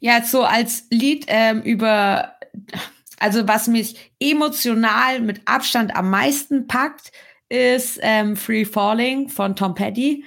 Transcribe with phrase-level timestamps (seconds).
[0.00, 2.34] Ja, so als Lied ähm, über,
[3.18, 7.12] also was mich emotional mit Abstand am meisten packt,
[7.48, 10.24] ist ähm, Free Falling von Tom Petty.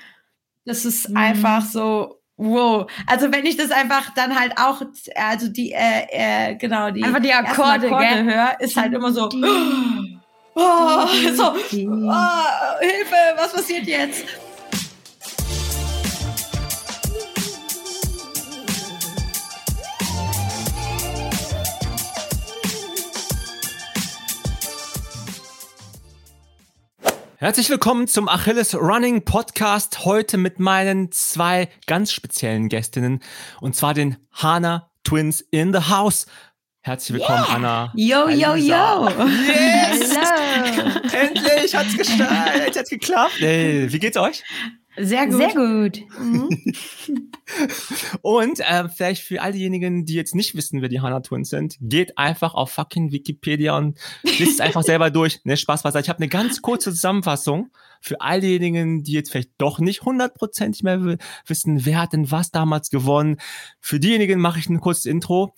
[0.65, 1.17] Das ist mhm.
[1.17, 2.89] einfach so, wow.
[3.05, 4.81] Also wenn ich das einfach dann halt auch,
[5.15, 9.29] also die, äh, äh, genau, die, einfach die Akkorde, Akkorde höre, ist halt immer so,
[10.55, 11.55] oh, so, oh,
[12.79, 14.25] Hilfe, was passiert jetzt?
[27.39, 30.05] Herzlich willkommen zum Achilles Running Podcast.
[30.05, 33.19] Heute mit meinen zwei ganz speziellen Gästinnen
[33.61, 36.25] und zwar den Hana Twins in the House.
[36.81, 37.55] Herzlich willkommen, yeah.
[37.55, 37.93] Anna.
[37.95, 39.07] Yo, yo, yo.
[39.27, 40.17] Yes.
[40.17, 40.99] Hello.
[41.11, 42.57] Endlich hat's geschafft.
[42.57, 43.35] Jetzt hat's geklappt.
[43.37, 44.43] Hey, wie geht's euch?
[44.99, 45.37] Sehr gut.
[45.37, 46.03] Sehr gut.
[46.19, 46.49] Mhm.
[48.21, 51.77] Und äh, vielleicht für all diejenigen, die jetzt nicht wissen, wer die Hana Twins sind,
[51.79, 55.39] geht einfach auf fucking Wikipedia und liest einfach selber durch.
[55.45, 56.05] Ne, Spaß beiseite.
[56.05, 57.69] Ich habe eine ganz kurze Zusammenfassung
[58.01, 62.51] für all diejenigen, die jetzt vielleicht doch nicht hundertprozentig mehr wissen, wer hat denn was
[62.51, 63.37] damals gewonnen.
[63.79, 65.53] Für diejenigen mache ich ein kurzes Intro.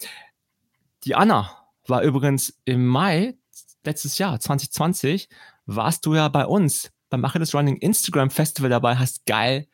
[1.06, 1.52] Die Anna
[1.88, 3.36] war übrigens im Mai
[3.84, 5.30] letztes Jahr, 2020,
[5.66, 9.68] warst du ja bei uns beim Achilles Running Instagram Festival dabei, hast geil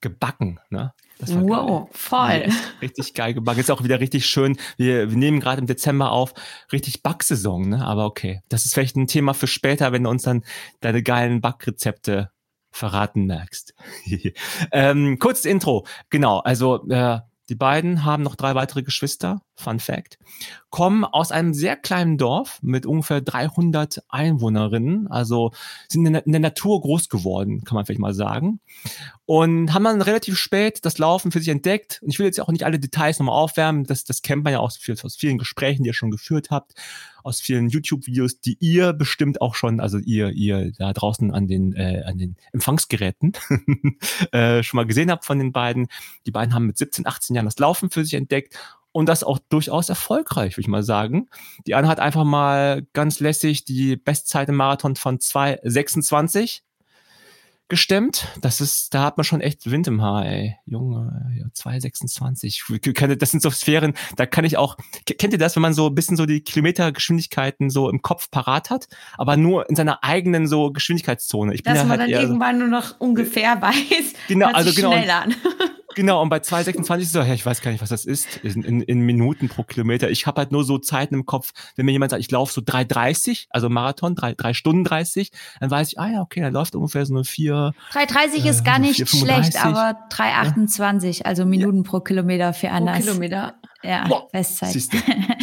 [0.00, 0.60] gebacken.
[0.70, 0.92] Ne?
[1.20, 1.88] wow, geil.
[1.92, 2.52] voll.
[2.82, 3.60] richtig geil gebacken.
[3.60, 4.58] Ist auch wieder richtig schön.
[4.76, 6.34] Wir, wir nehmen gerade im Dezember auf,
[6.72, 7.84] richtig Backsaison, ne?
[7.84, 8.40] Aber okay.
[8.48, 10.44] Das ist vielleicht ein Thema für später, wenn du uns dann
[10.80, 12.30] deine geilen Backrezepte
[12.70, 13.74] verraten merkst.
[14.72, 15.86] ähm, kurzes Intro.
[16.10, 20.18] Genau, also äh, die beiden haben noch drei weitere Geschwister, Fun Fact,
[20.68, 25.52] kommen aus einem sehr kleinen Dorf mit ungefähr 300 Einwohnerinnen, also
[25.88, 28.60] sind in der Natur groß geworden, kann man vielleicht mal sagen.
[29.24, 32.00] Und haben dann relativ spät das Laufen für sich entdeckt.
[32.02, 34.60] Und ich will jetzt auch nicht alle Details nochmal aufwärmen, das, das kennt man ja
[34.60, 36.74] aus, aus vielen Gesprächen, die ihr schon geführt habt
[37.26, 41.74] aus vielen YouTube-Videos, die ihr bestimmt auch schon, also ihr, ihr da draußen an den,
[41.74, 43.32] äh, an den Empfangsgeräten
[44.32, 45.88] äh, schon mal gesehen habt von den beiden.
[46.24, 48.56] Die beiden haben mit 17, 18 Jahren das Laufen für sich entdeckt
[48.96, 51.28] und das auch durchaus erfolgreich, würde ich mal sagen.
[51.66, 56.62] Die Anne hat einfach mal ganz lässig die Bestzeit im Marathon von 2,26
[57.68, 58.26] gestemmt.
[58.40, 60.56] Das ist, da hat man schon echt Wind im Haar, ey.
[60.64, 63.16] Junge, ja, 2,26.
[63.18, 65.94] Das sind so Sphären, da kann ich auch, kennt ihr das, wenn man so ein
[65.94, 70.70] bisschen so die Kilometergeschwindigkeiten so im Kopf parat hat, aber nur in seiner eigenen so
[70.70, 71.52] Geschwindigkeitszone.
[71.52, 74.92] Ich Dass bin man halt dann irgendwann so, nur noch ungefähr weiß, genau, also genau.
[74.92, 75.34] Schnell an.
[75.96, 78.62] Genau, und bei 2,26 ist so, ja, ich weiß gar nicht, was das ist, in,
[78.62, 80.10] in, in Minuten pro Kilometer.
[80.10, 82.60] Ich habe halt nur so Zeiten im Kopf, wenn mir jemand sagt, ich laufe so
[82.60, 86.74] 3,30, also Marathon, 3, 3 Stunden 30, dann weiß ich, ah ja, okay, da läuft
[86.74, 87.72] ungefähr so eine 4.
[87.94, 91.24] 3,30 äh, ist gar nicht 4, schlecht, aber 3,28, ja?
[91.24, 91.82] also Minuten ja.
[91.84, 92.98] pro Kilometer für anders.
[92.98, 93.54] Pro Kilometer.
[93.82, 94.72] Ja, Boah, Bestzeit.
[94.72, 94.98] Siehste,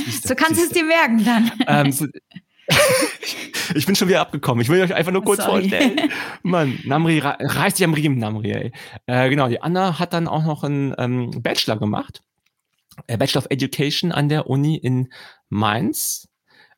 [0.06, 1.52] siehste, so kannst du es dir merken dann.
[1.66, 2.06] Ähm, so,
[3.76, 4.62] ich bin schon wieder abgekommen.
[4.62, 5.70] Ich will euch einfach nur kurz Sorry.
[5.70, 6.10] vorstellen.
[6.44, 8.72] Mann, Namri, reißt dich am Riemen, Namri, ey.
[9.06, 12.22] Äh, genau, die Anna hat dann auch noch einen ähm, Bachelor gemacht.
[13.08, 15.12] Äh, Bachelor of Education an der Uni in
[15.50, 16.30] Mainz.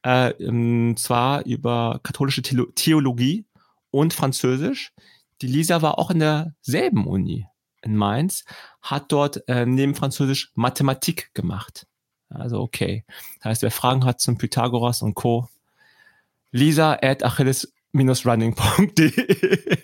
[0.03, 3.45] Äh, ähm, zwar über katholische Theologie
[3.91, 4.93] und Französisch.
[5.41, 7.47] Die Lisa war auch in derselben Uni
[7.81, 8.45] in Mainz,
[8.81, 11.87] hat dort äh, neben Französisch Mathematik gemacht.
[12.29, 13.05] Also okay.
[13.37, 15.47] Das heißt, wer Fragen hat zum Pythagoras und Co.,
[16.55, 19.11] lisa at achilles-running.de.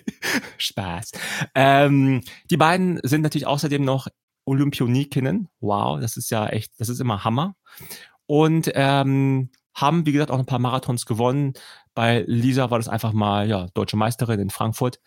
[0.58, 1.12] Spaß.
[1.54, 4.08] Ähm, die beiden sind natürlich außerdem noch
[4.44, 5.48] Olympionikinnen.
[5.60, 7.54] Wow, das ist ja echt, das ist immer Hammer.
[8.26, 11.52] Und ähm, haben, wie gesagt, auch ein paar Marathons gewonnen.
[11.94, 15.00] Bei Lisa war das einfach mal, ja, deutsche Meisterin in Frankfurt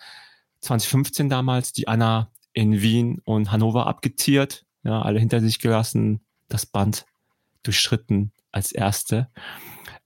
[0.61, 6.67] 2015 damals, die Anna in Wien und Hannover abgetiert, ja, alle hinter sich gelassen, das
[6.67, 7.05] Band
[7.63, 9.29] durchschritten als erste.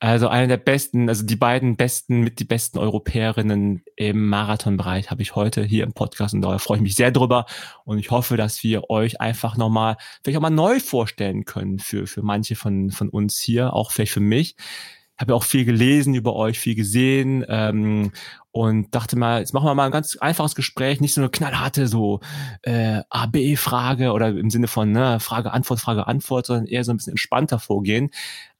[0.01, 5.21] Also eine der besten, also die beiden besten, mit die besten Europäerinnen im Marathonbereich habe
[5.21, 7.45] ich heute hier im Podcast und da freue ich mich sehr drüber
[7.83, 12.07] und ich hoffe, dass wir euch einfach nochmal, vielleicht auch mal neu vorstellen können für,
[12.07, 14.55] für manche von, von uns hier, auch vielleicht für mich.
[14.57, 18.13] Ich habe ja auch viel gelesen über euch, viel gesehen ähm,
[18.51, 21.87] und dachte mal, jetzt machen wir mal ein ganz einfaches Gespräch, nicht so eine knallharte
[21.87, 22.21] so
[22.61, 26.97] äh, A-B-Frage oder im Sinne von ne, Frage, Antwort, Frage, Antwort, sondern eher so ein
[26.97, 28.11] bisschen entspannter vorgehen.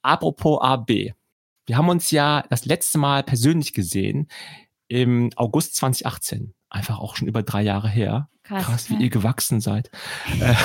[0.01, 1.13] Apropos A-B.
[1.69, 4.27] Wir haben uns ja das letzte Mal persönlich gesehen
[4.87, 6.55] im August 2018.
[6.67, 8.27] Einfach auch schon über drei Jahre her.
[8.41, 9.01] Krass, Krass wie ja.
[9.01, 9.91] ihr gewachsen seid.
[10.41, 10.55] Äh,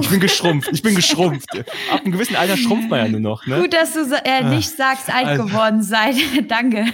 [0.00, 1.48] ich bin geschrumpft, ich bin geschrumpft.
[1.92, 3.46] Ab einem gewissen Alter schrumpft man ja nur noch.
[3.46, 3.60] Ne?
[3.60, 6.16] Gut, dass du äh, nicht sagst, alt also, geworden seid.
[6.48, 6.86] Danke.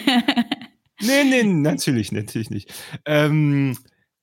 [1.00, 2.70] nee, nee, natürlich, natürlich nicht.
[3.06, 3.78] Ähm,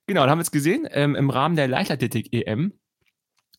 [0.06, 2.74] genau, da haben wir es gesehen, ähm, im Rahmen der Leichtathletik-EM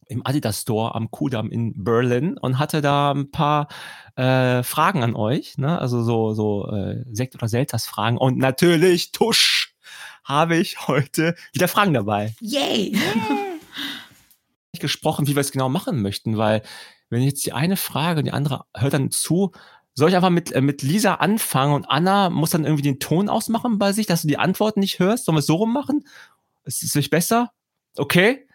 [0.07, 3.67] im Adidas Store am Kudamm in Berlin und hatte da ein paar
[4.15, 5.79] äh, Fragen an euch, ne?
[5.79, 9.73] Also so so äh, Sekt oder Selters Fragen und natürlich Tusch
[10.23, 12.33] habe ich heute wieder Fragen dabei.
[12.39, 12.97] Yay!
[14.75, 14.81] Yeah.
[14.81, 16.61] gesprochen, wie wir es genau machen möchten, weil
[17.09, 19.51] wenn ich jetzt die eine frage und die andere hört dann zu,
[19.93, 23.29] soll ich einfach mit, äh, mit Lisa anfangen und Anna muss dann irgendwie den Ton
[23.29, 25.25] ausmachen bei sich, dass du die Antworten nicht hörst?
[25.25, 26.05] Sollen wir es so rum machen?
[26.65, 27.51] Ist es nicht besser?
[27.95, 28.47] Okay.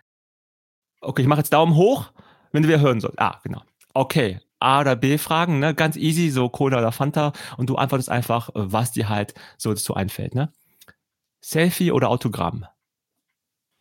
[1.01, 2.13] Okay, ich mache jetzt Daumen hoch,
[2.53, 3.19] wenn du wieder hören sollst.
[3.19, 3.63] Ah, genau.
[3.95, 4.41] Okay.
[4.63, 5.75] A oder B Fragen, ne?
[5.75, 7.33] Ganz easy, so Cola oder Fanta.
[7.57, 10.53] Und du antwortest einfach, was dir halt so dazu einfällt, ne?
[11.41, 12.67] Selfie oder Autogramm?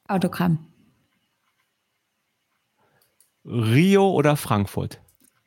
[0.08, 0.66] Autogramm.
[3.44, 5.02] Rio oder Frankfurt?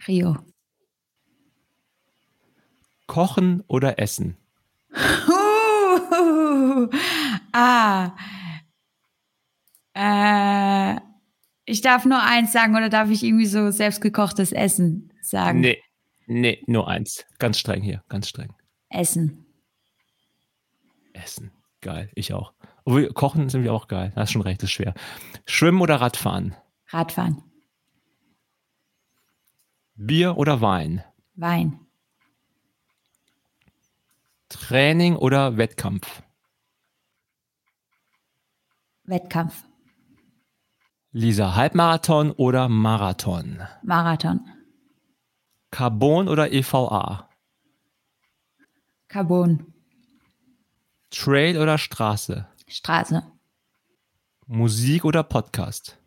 [0.07, 0.37] Rio.
[3.07, 4.37] Kochen oder Essen?
[7.55, 8.13] Ah.
[9.95, 10.97] Äh,
[11.65, 15.61] ich darf nur eins sagen oder darf ich irgendwie so selbstgekochtes Essen sagen?
[15.61, 15.83] Nee,
[16.27, 17.25] nee, nur eins.
[17.39, 18.53] Ganz streng hier, ganz streng.
[18.89, 19.47] Essen.
[21.13, 21.53] Essen.
[21.81, 22.53] Geil, ich auch.
[22.85, 24.13] Obwohl, kochen sind wir auch geil.
[24.15, 24.95] Das ist schon recht, das ist schwer.
[25.47, 26.55] Schwimmen oder Radfahren?
[26.89, 27.43] Radfahren.
[29.95, 31.05] Bier oder Wein?
[31.35, 31.79] Wein.
[34.49, 36.23] Training oder Wettkampf?
[39.05, 39.65] Wettkampf.
[41.15, 43.63] Lisa, Halbmarathon oder Marathon?
[43.83, 44.41] Marathon.
[45.71, 47.29] Carbon oder EVA?
[49.09, 49.75] Carbon.
[51.11, 52.49] Trail oder Straße?
[52.67, 53.23] Straße.
[54.47, 55.99] Musik oder Podcast?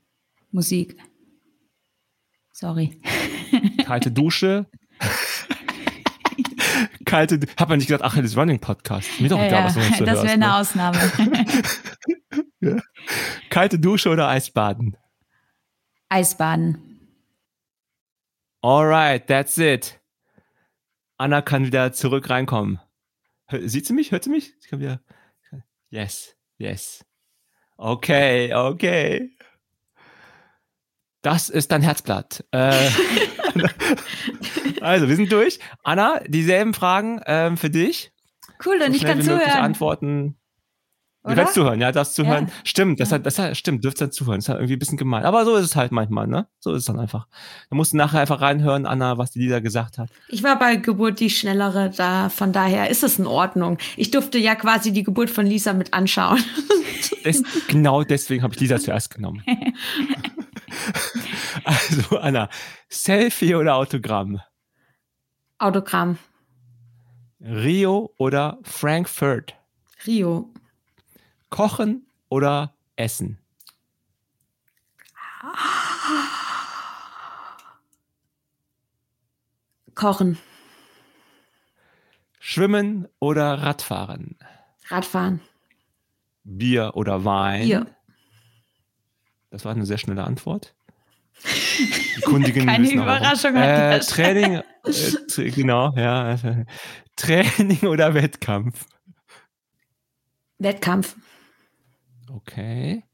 [0.50, 0.98] Musik.
[2.51, 3.00] Sorry.
[3.86, 4.66] Kalte Dusche.
[7.16, 9.22] Kalte, hab man nicht gesagt, ach, das Running Podcast.
[9.22, 10.56] Mir doch ja, egal, was du uns Das wäre eine ne?
[10.58, 11.00] Ausnahme.
[12.60, 12.78] ja.
[13.50, 14.98] Kalte Dusche oder Eisbaden?
[16.10, 17.00] Eisbaden.
[18.62, 20.02] Alright, that's it.
[21.18, 22.82] Anna kann wieder zurück reinkommen.
[23.62, 24.12] Sieht sie mich?
[24.12, 24.54] Hört sie mich?
[24.60, 25.00] Ich kann wieder.
[25.90, 27.06] Yes, yes.
[27.78, 29.32] Okay, okay.
[31.22, 32.44] Das ist dein Herzblatt.
[32.52, 32.90] Äh,
[34.81, 35.60] also, wir sind durch.
[35.84, 38.12] Anna, dieselben Fragen ähm, für dich.
[38.66, 39.52] Cool, dann so ich kann zuhören.
[39.52, 40.36] antworten.
[41.25, 41.34] Oder?
[41.34, 42.46] Du kannst zuhören, ja, das zuhören.
[42.46, 42.54] Ja.
[42.63, 44.38] Stimmt, das, hat, das hat, stimmt, dürft dann zuhören.
[44.38, 45.24] Das ist halt irgendwie ein bisschen gemein.
[45.24, 46.48] Aber so ist es halt manchmal, ne?
[46.60, 47.25] So ist es dann einfach.
[47.72, 50.12] Da musst du nachher einfach reinhören, Anna, was die Lisa gesagt hat.
[50.30, 53.80] Ich war bei Geburt die schnellere, da von daher ist es in Ordnung.
[53.98, 56.44] Ich durfte ja quasi die Geburt von Lisa mit anschauen.
[57.24, 59.44] Das, genau deswegen habe ich Lisa zuerst genommen.
[61.63, 62.50] Also, Anna,
[62.89, 64.42] Selfie oder Autogramm?
[65.57, 66.18] Autogramm.
[67.39, 69.56] Rio oder Frankfurt?
[70.06, 70.54] Rio.
[71.50, 73.39] Kochen oder Essen?
[79.95, 80.38] Kochen.
[82.39, 84.38] Schwimmen oder Radfahren?
[84.89, 85.39] Radfahren.
[86.44, 87.63] Bier oder Wein?
[87.66, 87.95] Bier.
[89.56, 90.75] Das war eine sehr schnelle Antwort.
[91.48, 93.56] Die Kundigen Keine Überraschung.
[93.56, 96.36] Äh, Training, äh, genau, ja.
[97.16, 98.86] Training oder Wettkampf?
[100.57, 101.16] Wettkampf.
[102.30, 103.06] Okay.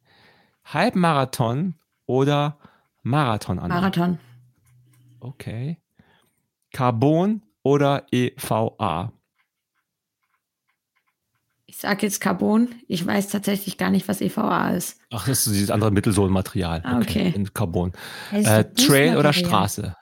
[0.65, 1.75] Halbmarathon
[2.07, 2.57] oder
[3.03, 3.59] Marathon?
[3.59, 3.75] Anna?
[3.75, 4.17] Marathon.
[5.19, 5.77] Okay.
[6.73, 9.13] Carbon oder EVA?
[11.81, 12.75] Ich sage jetzt Carbon.
[12.87, 14.99] Ich weiß tatsächlich gar nicht, was EVA ist.
[15.09, 16.83] Ach, das ist dieses andere Mittelsohnmaterial.
[16.85, 17.29] Ah, okay.
[17.29, 17.33] okay.
[17.33, 17.91] In Carbon.
[18.31, 19.95] Äh, Trail oder Straße?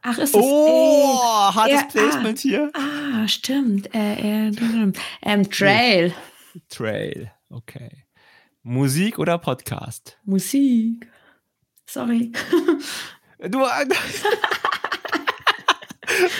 [0.00, 1.18] Ach, ist das Oh,
[1.50, 2.72] äh, hartes ja, Placement ah, hier.
[2.72, 3.94] Ah, stimmt.
[3.94, 6.14] Äh, äh, ähm, Trail.
[6.70, 8.06] Trail, okay.
[8.62, 10.16] Musik oder Podcast?
[10.24, 11.06] Musik.
[11.84, 12.32] Sorry.
[13.46, 13.62] Du.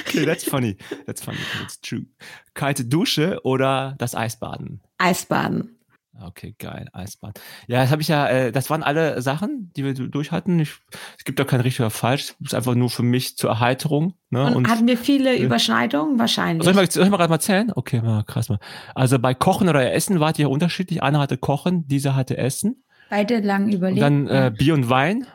[0.01, 0.77] okay, that's funny.
[1.07, 1.39] That's funny.
[1.61, 2.07] That's true.
[2.55, 4.81] Kalte Dusche oder das Eisbaden?
[4.99, 5.75] Eisbaden.
[6.23, 7.41] Okay, geil, Eisbad.
[7.67, 10.61] Ja, das habe ich ja, äh, das waren alle Sachen, die wir durch hatten.
[10.61, 10.71] Ich,
[11.19, 12.35] es gibt da kein richtig oder falsch.
[12.41, 14.15] Es ist einfach nur für mich zur Erheiterung.
[14.31, 14.47] Ne?
[14.47, 16.19] Und, Und hatten wir viele Überschneidungen?
[16.19, 16.63] Wahrscheinlich.
[16.63, 17.73] Soll ich mal, soll ich mal gerade mal zählen?
[17.75, 18.61] Okay, mal, krass mal.
[18.95, 21.03] Also bei Kochen oder Essen wart ihr unterschiedlich.
[21.03, 22.85] Einer hatte Kochen, dieser hatte Essen.
[23.11, 24.03] Beide lang überlegt.
[24.05, 25.27] Und dann äh, Bier und Wein.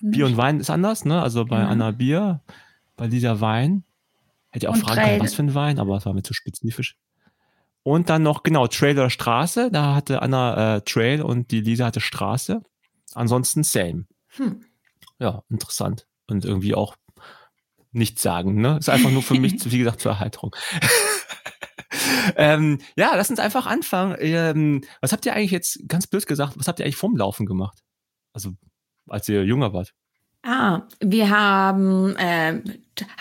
[0.00, 1.20] Bier und Wein ist anders, ne?
[1.20, 1.70] Also bei genau.
[1.70, 2.42] Anna Bier,
[2.98, 3.84] bei dieser Wein.
[4.50, 6.34] Hätte ich auch und fragen können, was für ein Wein, aber es war mir zu
[6.34, 6.96] spezifisch.
[7.82, 9.70] Und dann noch, genau, Trail oder Straße.
[9.70, 12.62] Da hatte Anna äh, Trail und die Lisa hatte Straße.
[13.14, 14.04] Ansonsten same.
[14.36, 14.60] Hm.
[15.18, 16.06] Ja, interessant.
[16.26, 16.96] Und irgendwie auch
[17.92, 18.76] nichts sagen, ne?
[18.78, 20.54] Ist einfach nur für mich, wie gesagt, zur Erheiterung.
[22.36, 24.16] ähm, ja, lass uns einfach anfangen.
[24.18, 27.46] Ähm, was habt ihr eigentlich jetzt, ganz blöd gesagt, was habt ihr eigentlich vorm Laufen
[27.46, 27.78] gemacht?
[28.32, 28.52] Also,
[29.08, 29.94] als ihr jünger wart?
[30.42, 32.62] Ah, wir haben äh,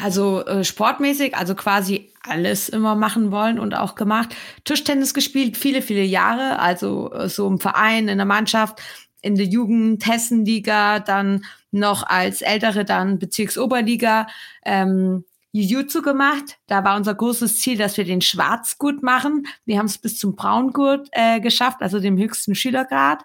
[0.02, 4.36] also äh, sportmäßig, also quasi alles immer machen wollen und auch gemacht.
[4.64, 8.82] Tischtennis gespielt, viele, viele Jahre, also äh, so im Verein, in der Mannschaft,
[9.22, 14.28] in der Jugend, Hessenliga, dann noch als Ältere dann Bezirksoberliga.
[14.64, 16.60] Ähm, Jiu-Jitsu gemacht.
[16.68, 19.48] Da war unser großes Ziel, dass wir den Schwarzgurt machen.
[19.66, 23.24] Wir haben es bis zum Braungurt äh, geschafft, also dem höchsten Schülergrad.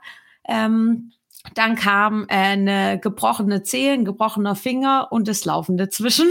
[0.49, 1.13] Ähm,
[1.55, 6.29] dann kam äh, eine gebrochene Zehe, ein gebrochener Finger und das Laufen dazwischen.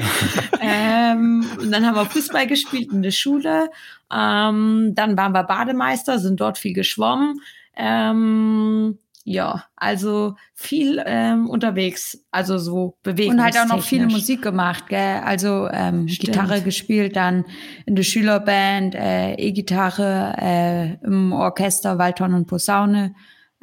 [0.60, 3.70] ähm, und dann haben wir Fußball gespielt in der Schule.
[4.12, 7.40] Ähm, dann waren wir Bademeister, sind dort viel geschwommen.
[7.76, 13.30] Ähm, ja, also viel ähm, unterwegs, also so bewegt.
[13.30, 15.22] Und halt auch noch viel Musik gemacht, gell?
[15.24, 17.46] Also ähm, Gitarre gespielt, dann
[17.86, 23.14] in der Schülerband, äh, E-Gitarre, äh, im Orchester, Waldhorn und Posaune.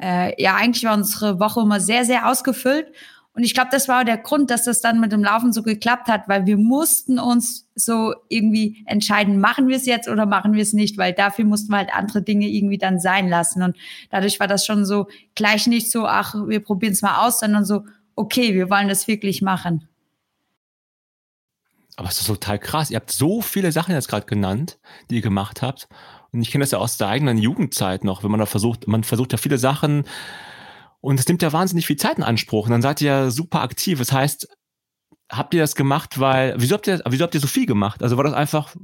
[0.02, 2.92] Äh, ja, eigentlich war unsere Woche immer sehr, sehr ausgefüllt.
[3.34, 6.08] Und ich glaube, das war der Grund, dass das dann mit dem Laufen so geklappt
[6.08, 10.60] hat, weil wir mussten uns so irgendwie entscheiden, machen wir es jetzt oder machen wir
[10.60, 13.62] es nicht, weil dafür mussten wir halt andere Dinge irgendwie dann sein lassen.
[13.62, 13.76] Und
[14.10, 17.64] dadurch war das schon so gleich nicht so, ach, wir probieren es mal aus, sondern
[17.64, 17.84] so,
[18.16, 19.88] okay, wir wollen das wirklich machen.
[21.96, 22.90] Aber es ist total krass.
[22.90, 24.78] Ihr habt so viele Sachen jetzt gerade genannt,
[25.08, 25.88] die ihr gemacht habt.
[26.32, 29.04] Und ich kenne das ja aus der eigenen Jugendzeit noch, wenn man da versucht, man
[29.04, 30.04] versucht ja viele Sachen
[31.02, 32.66] und es nimmt ja wahnsinnig viel Zeit in Anspruch.
[32.66, 33.98] Und dann seid ihr ja super aktiv.
[33.98, 34.48] Das heißt,
[35.30, 38.02] habt ihr das gemacht, weil, wieso habt ihr, wieso habt ihr so viel gemacht?
[38.02, 38.74] Also war das einfach,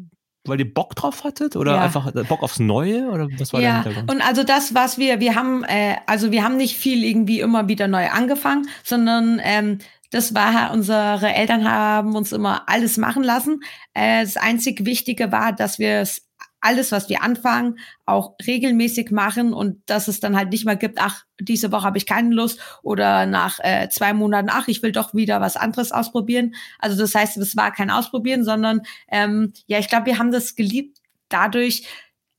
[0.45, 1.81] weil ihr Bock drauf hattet oder ja.
[1.81, 3.83] einfach Bock aufs Neue oder was war ja.
[3.83, 4.11] der Hintergrund?
[4.11, 7.69] Und also das, was wir, wir haben, äh, also wir haben nicht viel irgendwie immer
[7.69, 9.79] wieder neu angefangen, sondern ähm,
[10.11, 13.61] das war, unsere Eltern haben uns immer alles machen lassen.
[13.95, 16.28] Äh, das einzig Wichtige war, dass wir es
[16.61, 20.99] alles, was wir anfangen, auch regelmäßig machen und dass es dann halt nicht mal gibt,
[21.01, 24.93] ach, diese Woche habe ich keine Lust oder nach äh, zwei Monaten, ach, ich will
[24.93, 26.55] doch wieder was anderes ausprobieren.
[26.79, 30.57] Also das heißt, es war kein Ausprobieren, sondern ähm, ja, ich glaube, wir haben das
[30.57, 30.99] geliebt
[31.29, 31.87] dadurch,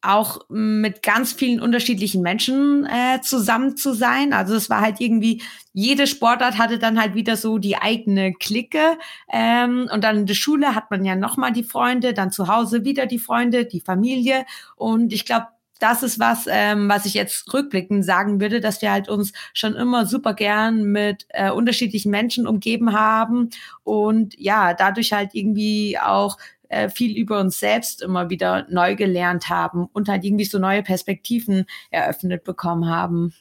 [0.02, 4.34] auch mit ganz vielen unterschiedlichen Menschen äh, zusammen zu sein.
[4.34, 5.42] Also es war halt irgendwie,
[5.74, 8.98] jede Sportart hatte dann halt wieder so die eigene Clique.
[9.32, 12.86] Ähm, und dann in der Schule hat man ja nochmal die Freunde, dann zu Hause
[12.86, 14.46] wieder die Freunde, die Familie.
[14.76, 15.48] Und ich glaube,
[15.80, 19.76] das ist was, ähm, was ich jetzt rückblickend sagen würde, dass wir halt uns schon
[19.76, 23.50] immer super gern mit äh, unterschiedlichen Menschen umgeben haben
[23.84, 26.38] und ja, dadurch halt irgendwie auch
[26.70, 30.84] äh, viel über uns selbst immer wieder neu gelernt haben und halt irgendwie so neue
[30.84, 33.34] Perspektiven eröffnet bekommen haben.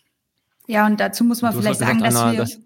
[0.66, 2.58] Ja, und dazu muss man vielleicht sagen, dass Anna, wir, das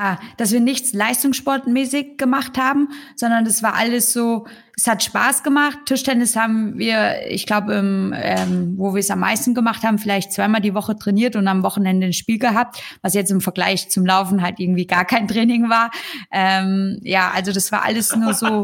[0.00, 5.42] ah, dass wir nichts leistungssportmäßig gemacht haben, sondern das war alles so, es hat Spaß
[5.42, 5.78] gemacht.
[5.84, 10.62] Tischtennis haben wir, ich glaube, ähm, wo wir es am meisten gemacht haben, vielleicht zweimal
[10.62, 14.40] die Woche trainiert und am Wochenende ein Spiel gehabt, was jetzt im Vergleich zum Laufen
[14.40, 15.90] halt irgendwie gar kein Training war.
[16.30, 18.62] Ähm, ja, also das war alles nur so,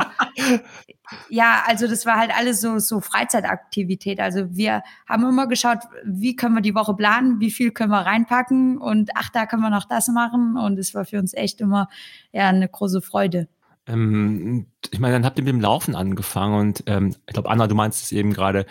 [1.29, 4.21] ja, also das war halt alles so, so Freizeitaktivität.
[4.21, 8.01] Also wir haben immer geschaut, wie können wir die Woche planen, wie viel können wir
[8.01, 10.57] reinpacken und ach, da können wir noch das machen.
[10.57, 11.89] Und es war für uns echt immer
[12.33, 13.49] ja eine große Freude.
[13.87, 17.67] Ähm, ich meine, dann habt ihr mit dem Laufen angefangen und ähm, ich glaube, Anna,
[17.67, 18.67] du meinst es eben gerade,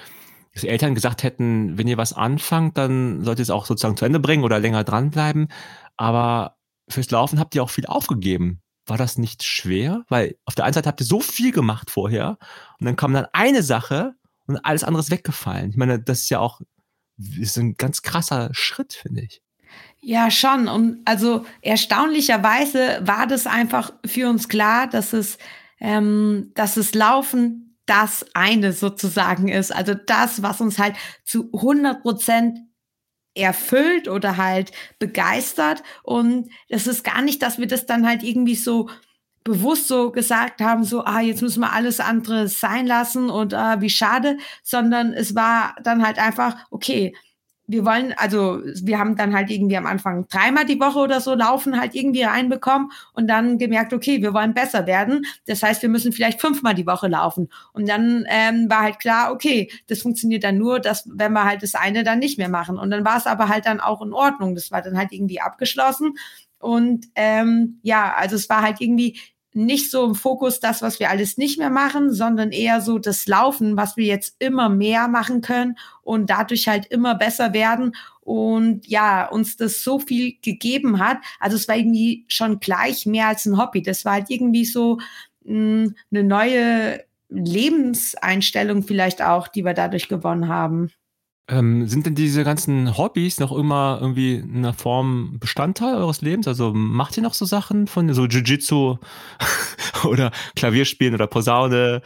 [0.53, 4.05] dass Eltern gesagt hätten, wenn ihr was anfangt, dann sollt ihr es auch sozusagen zu
[4.05, 5.47] Ende bringen oder länger dranbleiben.
[5.97, 6.57] Aber
[6.89, 8.61] fürs Laufen habt ihr auch viel aufgegeben.
[8.85, 10.03] War das nicht schwer?
[10.09, 12.37] Weil auf der einen Seite habt ihr so viel gemacht vorher
[12.79, 14.13] und dann kam dann eine Sache
[14.47, 15.71] und alles andere ist weggefallen.
[15.71, 16.61] Ich meine, das ist ja auch
[17.17, 19.41] ist ein ganz krasser Schritt, finde ich.
[19.99, 20.67] Ja, schon.
[20.67, 25.37] Und also erstaunlicherweise war das einfach für uns klar, dass es,
[25.79, 29.73] ähm, dass es Laufen das eine sozusagen ist.
[29.73, 32.59] Also das, was uns halt zu 100 Prozent
[33.35, 35.83] erfüllt oder halt begeistert.
[36.03, 38.89] Und es ist gar nicht, dass wir das dann halt irgendwie so
[39.43, 43.79] bewusst so gesagt haben, so, ah, jetzt müssen wir alles andere sein lassen und ah,
[43.79, 47.15] wie schade, sondern es war dann halt einfach, okay,
[47.67, 51.33] wir wollen, also wir haben dann halt irgendwie am Anfang dreimal die Woche oder so
[51.33, 55.25] laufen halt irgendwie reinbekommen und dann gemerkt, okay, wir wollen besser werden.
[55.47, 57.49] Das heißt, wir müssen vielleicht fünfmal die Woche laufen.
[57.73, 61.63] Und dann ähm, war halt klar, okay, das funktioniert dann nur, dass wenn wir halt
[61.63, 62.77] das eine dann nicht mehr machen.
[62.77, 64.55] Und dann war es aber halt dann auch in Ordnung.
[64.55, 66.13] Das war dann halt irgendwie abgeschlossen.
[66.59, 69.19] Und ähm, ja, also es war halt irgendwie
[69.55, 73.25] nicht so im Fokus das, was wir alles nicht mehr machen, sondern eher so das
[73.25, 78.85] Laufen, was wir jetzt immer mehr machen können und dadurch halt immer besser werden und
[78.87, 81.19] ja, uns das so viel gegeben hat.
[81.39, 83.81] Also es war irgendwie schon gleich mehr als ein Hobby.
[83.81, 84.99] Das war halt irgendwie so
[85.45, 85.53] mh,
[85.85, 90.91] hm, eine neue Lebenseinstellung vielleicht auch, die wir dadurch gewonnen haben.
[91.47, 96.47] Ähm, sind denn diese ganzen Hobbys noch immer irgendwie in einer Form Bestandteil eures Lebens?
[96.47, 98.97] Also macht ihr noch so Sachen von so Jiu-Jitsu
[100.05, 102.01] oder Klavierspielen oder Posaune?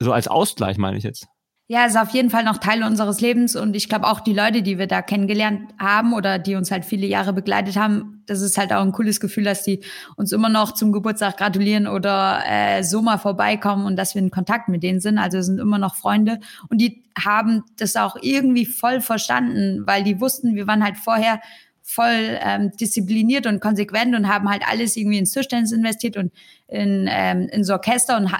[0.00, 1.28] So als Ausgleich meine ich jetzt.
[1.66, 4.60] Ja, ist auf jeden Fall noch Teil unseres Lebens und ich glaube auch die Leute,
[4.60, 8.58] die wir da kennengelernt haben oder die uns halt viele Jahre begleitet haben, das ist
[8.58, 9.80] halt auch ein cooles Gefühl, dass die
[10.16, 14.30] uns immer noch zum Geburtstag gratulieren oder äh, so mal vorbeikommen und dass wir in
[14.30, 15.16] Kontakt mit denen sind.
[15.16, 20.20] Also sind immer noch Freunde und die haben das auch irgendwie voll verstanden, weil die
[20.20, 21.40] wussten, wir waren halt vorher
[21.86, 26.32] voll ähm, diszipliniert und konsequent und haben halt alles irgendwie ins Tischtennis investiert und
[26.66, 28.32] in, ähm, ins Orchester und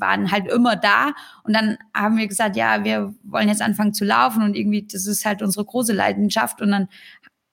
[0.00, 1.12] waren halt immer da.
[1.44, 5.06] Und dann haben wir gesagt, ja, wir wollen jetzt anfangen zu laufen und irgendwie, das
[5.06, 6.60] ist halt unsere große Leidenschaft.
[6.60, 6.88] Und dann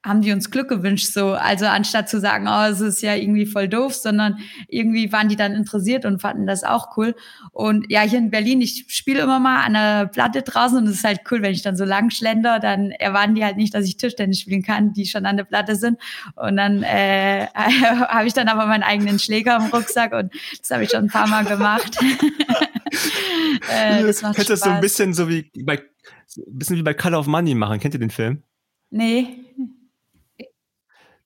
[0.05, 1.31] haben die uns Glück gewünscht, so.
[1.33, 5.35] Also anstatt zu sagen, oh, es ist ja irgendwie voll doof, sondern irgendwie waren die
[5.35, 7.15] dann interessiert und fanden das auch cool.
[7.51, 10.97] Und ja, hier in Berlin, ich spiele immer mal an der Platte draußen und es
[10.97, 13.85] ist halt cool, wenn ich dann so lang schlender, dann erwarten die halt nicht, dass
[13.85, 15.99] ich Tischtennis spielen kann, die schon an der Platte sind.
[16.35, 20.83] Und dann äh, habe ich dann aber meinen eigenen Schläger im Rucksack und das habe
[20.83, 21.97] ich schon ein paar Mal gemacht.
[23.71, 26.93] äh, das macht Könntest du so ein bisschen so wie bei, ein bisschen wie bei
[26.93, 27.79] Color of Money machen?
[27.79, 28.43] Kennt ihr den Film?
[28.91, 29.44] Nee.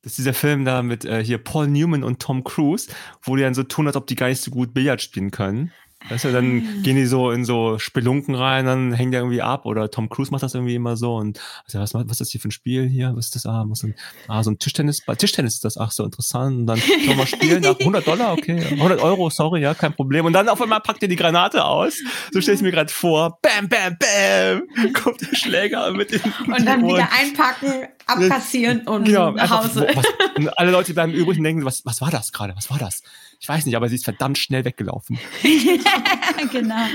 [0.01, 2.89] Das ist dieser Film da mit äh, hier Paul Newman und Tom Cruise,
[3.21, 5.73] wo die dann so tun, als ob die gar nicht so gut Billard spielen können.
[6.07, 6.81] Weißt du, dann ah.
[6.81, 10.31] gehen die so in so Spelunken rein, dann hängen die irgendwie ab oder Tom Cruise
[10.31, 12.87] macht das irgendwie immer so und also was, was ist das hier für ein Spiel
[12.87, 13.11] hier?
[13.15, 13.45] Was ist das?
[13.45, 13.95] Ah, was denn?
[14.27, 17.65] ah so ein Tischtennis, Tischtennis ist das, ach so interessant und dann können wir spielen,
[17.65, 21.01] ach 100 Dollar, okay, 100 Euro, sorry, ja, kein Problem und dann auf einmal packt
[21.03, 21.99] ihr die Granate aus,
[22.31, 26.65] so stelle ich mir gerade vor, bam, bam, bam, kommt der Schläger mit den Und
[26.65, 29.87] dann wieder einpacken, abkassieren und genau, nach Hause.
[29.87, 32.69] Einfach, was, und alle Leute bleiben übrig und denken, was, was war das gerade, was
[32.69, 33.03] war das?
[33.39, 35.17] Ich weiß nicht, aber sie ist verdammt schnell weggelaufen.
[36.51, 36.85] genau.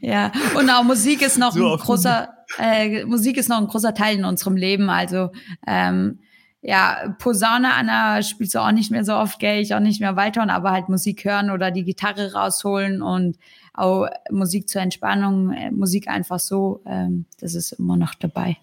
[0.00, 3.94] Ja, und auch Musik ist noch so ein großer, äh, Musik ist noch ein großer
[3.94, 4.88] Teil in unserem Leben.
[4.88, 5.30] Also
[5.66, 6.20] ähm,
[6.62, 10.16] ja, Posaune Anna spielst du auch nicht mehr so oft, gell, ich auch nicht mehr
[10.16, 13.36] weiter, aber halt Musik hören oder die Gitarre rausholen und
[13.74, 18.58] auch Musik zur Entspannung, äh, Musik einfach so, ähm, das ist immer noch dabei.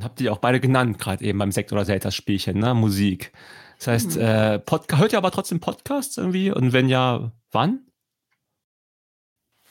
[0.00, 2.74] Habt ihr auch beide genannt, gerade eben beim Sekt- oder Selters-Spielchen, ne?
[2.74, 3.32] Musik.
[3.78, 4.22] Das heißt, mhm.
[4.22, 6.50] äh, Podcast, hört ihr aber trotzdem Podcasts irgendwie?
[6.50, 7.80] Und wenn ja, wann?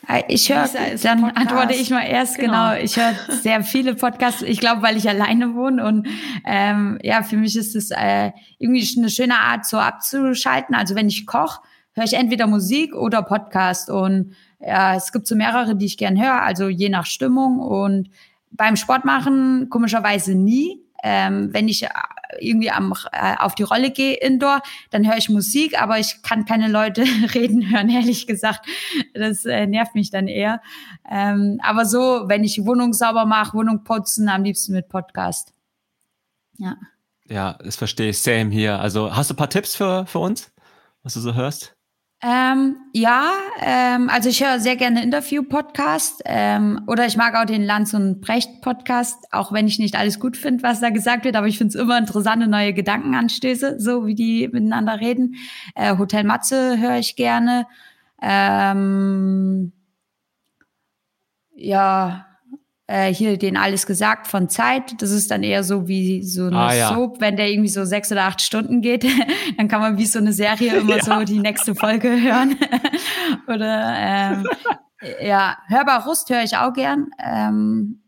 [0.08, 0.68] Äh, ich höre,
[1.02, 1.38] dann Podcast.
[1.38, 2.72] antworte ich mal erst, genau.
[2.72, 2.84] genau.
[2.84, 4.42] Ich höre sehr viele Podcasts.
[4.42, 6.08] Ich glaube, weil ich alleine wohne und
[6.46, 10.76] ähm, ja, für mich ist es äh, irgendwie eine schöne Art, so abzuschalten.
[10.76, 11.62] Also wenn ich koche,
[11.94, 16.22] höre ich entweder Musik oder Podcast und ja, es gibt so mehrere, die ich gern
[16.22, 18.10] höre, also je nach Stimmung und
[18.52, 20.80] beim Sport machen komischerweise nie.
[21.04, 21.90] Ähm, wenn ich äh,
[22.40, 26.46] irgendwie am, äh, auf die Rolle gehe indoor, dann höre ich Musik, aber ich kann
[26.46, 27.02] keine Leute
[27.34, 28.66] reden hören, ehrlich gesagt.
[29.14, 30.62] Das äh, nervt mich dann eher.
[31.10, 35.54] Ähm, aber so, wenn ich Wohnung sauber mache, Wohnung putzen, am liebsten mit Podcast.
[36.58, 36.78] Ja.
[37.28, 38.20] Ja, das verstehe ich.
[38.20, 38.80] Same hier.
[38.80, 40.52] Also hast du ein paar Tipps für, für uns,
[41.04, 41.76] was du so hörst?
[42.26, 47.64] Ähm, ja, ähm, also ich höre sehr gerne Interview-Podcast ähm, oder ich mag auch den
[47.64, 51.48] Lanz und Brecht-Podcast, auch wenn ich nicht alles gut finde, was da gesagt wird, aber
[51.48, 55.36] ich finde es immer interessante neue Gedankenanstöße, so wie die miteinander reden.
[55.76, 57.68] Äh, Hotel Matze höre ich gerne.
[58.22, 59.74] Ähm,
[61.56, 62.26] ja,
[62.88, 65.02] äh, hier den alles gesagt von Zeit.
[65.02, 66.90] Das ist dann eher so wie so eine ah, ja.
[66.90, 69.06] Soap, wenn der irgendwie so sechs oder acht Stunden geht,
[69.58, 71.04] dann kann man wie so eine Serie immer ja.
[71.04, 72.58] so die nächste Folge hören.
[73.48, 74.44] oder ähm,
[75.22, 77.08] ja, Hörbar Rust höre ich auch gern.
[77.20, 78.00] Ähm,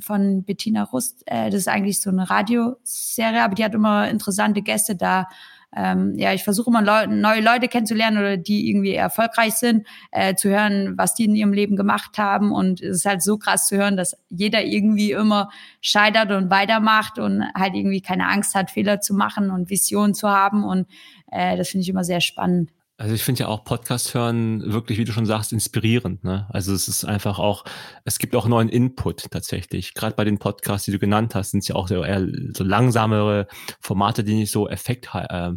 [0.00, 1.22] von Bettina Rust.
[1.26, 5.28] Äh, das ist eigentlich so eine Radioserie, aber die hat immer interessante Gäste da
[5.74, 10.34] ähm, ja, ich versuche immer Leu neue Leute kennenzulernen oder die irgendwie erfolgreich sind, äh,
[10.34, 12.52] zu hören, was die in ihrem Leben gemacht haben.
[12.52, 17.18] Und es ist halt so krass zu hören, dass jeder irgendwie immer scheitert und weitermacht
[17.18, 20.64] und halt irgendwie keine Angst hat, Fehler zu machen und Visionen zu haben.
[20.64, 20.86] Und
[21.30, 22.70] äh, das finde ich immer sehr spannend.
[23.02, 26.22] Also ich finde ja auch Podcast hören wirklich, wie du schon sagst, inspirierend.
[26.22, 26.46] Ne?
[26.50, 27.64] Also es ist einfach auch,
[28.04, 29.94] es gibt auch neuen Input tatsächlich.
[29.94, 32.62] Gerade bei den Podcasts, die du genannt hast, sind es ja auch so eher so
[32.62, 33.48] langsamere
[33.80, 35.50] Formate, die nicht so effekt äh,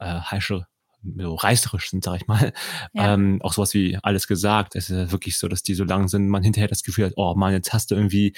[0.00, 0.66] heische,
[1.16, 2.52] so reißerisch sind, sag ich mal.
[2.92, 3.14] Ja.
[3.14, 4.74] Ähm, auch sowas wie alles gesagt.
[4.74, 7.12] Es ist ja wirklich so, dass die so lang sind, man hinterher das Gefühl hat,
[7.14, 8.34] oh man, jetzt hast du irgendwie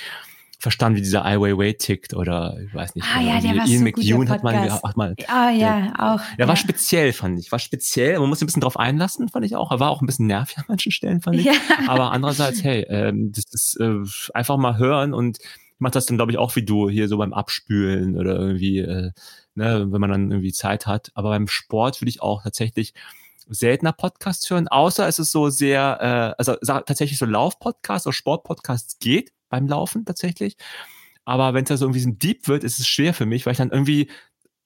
[0.63, 3.05] verstanden, wie dieser Ai Weiwei tickt oder ich weiß nicht.
[3.13, 5.17] Ah ja, der war Ian so McEwan hat mal, hat mal.
[5.27, 6.21] Ah ja, der, auch.
[6.39, 6.49] Der ja.
[6.49, 7.51] war speziell, fand ich.
[7.51, 8.17] War speziell.
[8.21, 9.73] Man muss ein bisschen drauf einlassen, fand ich auch.
[9.73, 11.47] Er war auch ein bisschen nervig an manchen Stellen, fand ich.
[11.47, 11.53] Ja.
[11.89, 15.45] Aber andererseits, hey, ähm, das ist äh, einfach mal hören und ich
[15.81, 19.11] mach das dann, glaube ich, auch wie du hier so beim Abspülen oder irgendwie, äh,
[19.57, 21.11] ne, wenn man dann irgendwie Zeit hat.
[21.15, 22.95] Aber beim Sport würde ich auch tatsächlich
[23.49, 29.01] seltener Podcast hören, außer es ist so sehr, äh, also tatsächlich so Lauf-Podcasts oder Sport-Podcasts
[29.01, 30.57] geht beim Laufen tatsächlich.
[31.25, 33.53] Aber wenn es da so irgendwie so deep wird, ist es schwer für mich, weil
[33.53, 34.09] ich dann irgendwie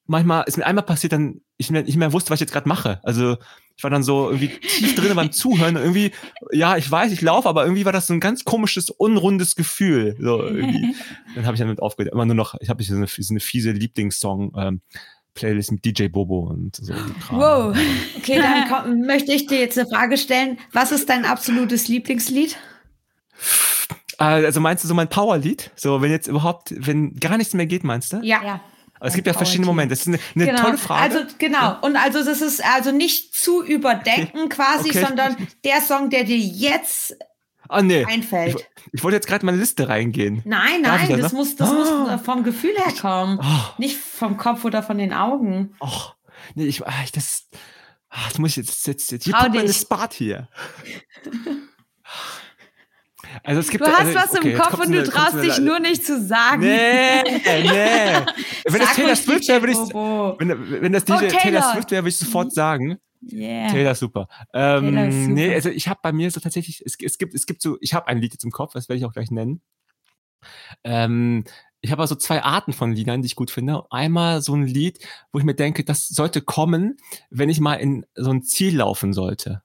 [0.07, 3.01] manchmal ist mir einmal passiert, dann ich nicht mehr wusste, was ich jetzt gerade mache.
[3.03, 3.37] Also
[3.77, 5.77] ich war dann so irgendwie tief drin beim Zuhören.
[5.77, 6.12] Irgendwie,
[6.53, 10.16] ja, ich weiß, ich laufe, aber irgendwie war das so ein ganz komisches, unrundes Gefühl.
[10.18, 10.94] So, irgendwie.
[11.35, 12.12] dann habe ich damit aufgehört.
[12.12, 14.53] Immer nur noch, ich habe so eine, so eine fiese Lieblingssong.
[14.57, 14.81] Ähm,
[15.35, 16.94] Playlist mit DJ Bobo und so.
[17.31, 17.77] Wow.
[18.16, 20.59] Okay, dann komm, möchte ich dir jetzt eine Frage stellen.
[20.72, 22.57] Was ist dein absolutes Lieblingslied?
[24.18, 25.70] Äh, also meinst du so mein Powerlied?
[25.76, 28.18] So, wenn jetzt überhaupt, wenn gar nichts mehr geht, meinst du?
[28.22, 28.42] Ja.
[28.42, 28.61] ja.
[28.98, 29.90] Aber es gibt ja verschiedene Momente.
[29.90, 30.62] Das ist eine, eine genau.
[30.62, 31.18] tolle Frage.
[31.18, 31.76] Also genau.
[31.83, 34.48] Und also das ist also nicht zu überdenken okay.
[34.48, 35.05] quasi, okay.
[35.05, 37.14] sondern der Song, der dir jetzt
[37.68, 38.05] oh, nee.
[38.07, 38.57] einfällt.
[38.57, 40.40] Ich, ich wollte jetzt gerade meine Liste reingehen.
[40.44, 41.74] Nein, nein, das, das muss, das oh.
[41.74, 43.38] muss vom Gefühl her kommen.
[43.42, 43.74] Oh.
[43.79, 45.74] Nicht vom Kopf oder von den Augen.
[45.81, 46.02] Oh.
[46.55, 47.48] Nee, ich, ah, ich das,
[48.09, 50.48] ah, das muss ich jetzt, jetzt, jetzt hier kommt meine Spart hier.
[53.43, 55.79] Also es gibt, du hast also, was okay, im Kopf und du traust dich nur
[55.79, 56.62] nicht zu sagen.
[56.62, 57.43] Nee, nee.
[58.69, 61.73] wenn das Taylor Swift wäre, würde ich wenn, wenn das DJ oh, Taylor.
[61.73, 62.99] Swift wäre, würde ich sofort sagen.
[63.23, 63.71] Yeah.
[63.71, 64.29] Taylor super.
[64.53, 65.33] Ähm, Taylor super.
[65.33, 67.95] Nee, also ich habe bei mir so tatsächlich, es, es gibt, es gibt so, ich
[67.95, 69.62] habe ein Lied jetzt im Kopf, das werde ich auch gleich nennen.
[70.85, 71.45] Ähm,
[71.81, 73.85] ich habe also zwei Arten von Liedern, die ich gut finde.
[73.91, 74.99] Einmal so ein Lied,
[75.33, 76.97] wo ich mir denke, das sollte kommen,
[77.31, 79.62] wenn ich mal in so ein Ziel laufen sollte.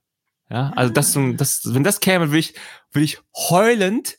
[0.49, 2.53] Ja, also das, das, wenn das käme, würde ich,
[2.91, 4.17] würde ich heulend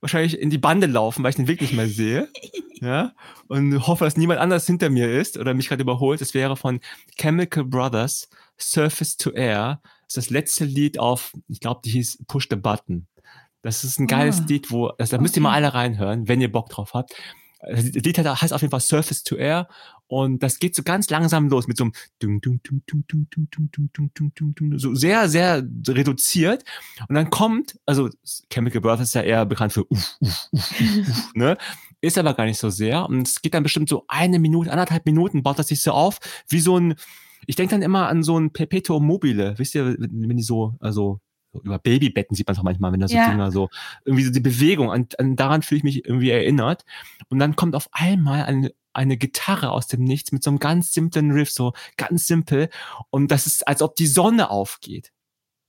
[0.00, 2.28] wahrscheinlich in die Bande laufen, weil ich den Weg nicht mehr sehe.
[2.80, 3.14] Ja,
[3.46, 6.20] und hoffe, dass niemand anders hinter mir ist oder mich gerade überholt.
[6.20, 6.80] Das wäre von
[7.16, 8.28] Chemical Brothers,
[8.60, 9.80] Surface to Air.
[10.02, 13.06] Das ist das letzte Lied auf, ich glaube, die hieß Push the Button.
[13.62, 14.44] Das ist ein geiles oh.
[14.48, 17.14] Lied, wo, also da müsst ihr mal alle reinhören, wenn ihr Bock drauf habt.
[17.68, 19.68] Das Lied heißt auf jeden Fall Surface to Air
[20.06, 21.92] und das geht so ganz langsam los mit so einem
[24.78, 26.64] so sehr, sehr reduziert.
[27.08, 28.10] Und dann kommt, also
[28.50, 31.56] Chemical Brothers ist ja eher bekannt für uff, uff, uff, uff, ne?
[32.00, 33.06] Ist aber gar nicht so sehr.
[33.08, 36.18] Und es geht dann bestimmt so eine Minute, anderthalb Minuten, baut das sich so auf,
[36.48, 36.96] wie so ein,
[37.46, 41.20] ich denke dann immer an so ein Perpetuum mobile, wisst ihr, wenn die so, also
[41.62, 43.28] über Babybetten sieht man es auch manchmal, wenn da so ja.
[43.28, 43.68] Dinger so,
[44.04, 46.84] irgendwie so die Bewegung, an, an daran fühle ich mich irgendwie erinnert.
[47.28, 50.92] Und dann kommt auf einmal eine, eine Gitarre aus dem Nichts mit so einem ganz
[50.92, 52.68] simplen Riff, so ganz simpel.
[53.10, 55.12] Und das ist, als ob die Sonne aufgeht.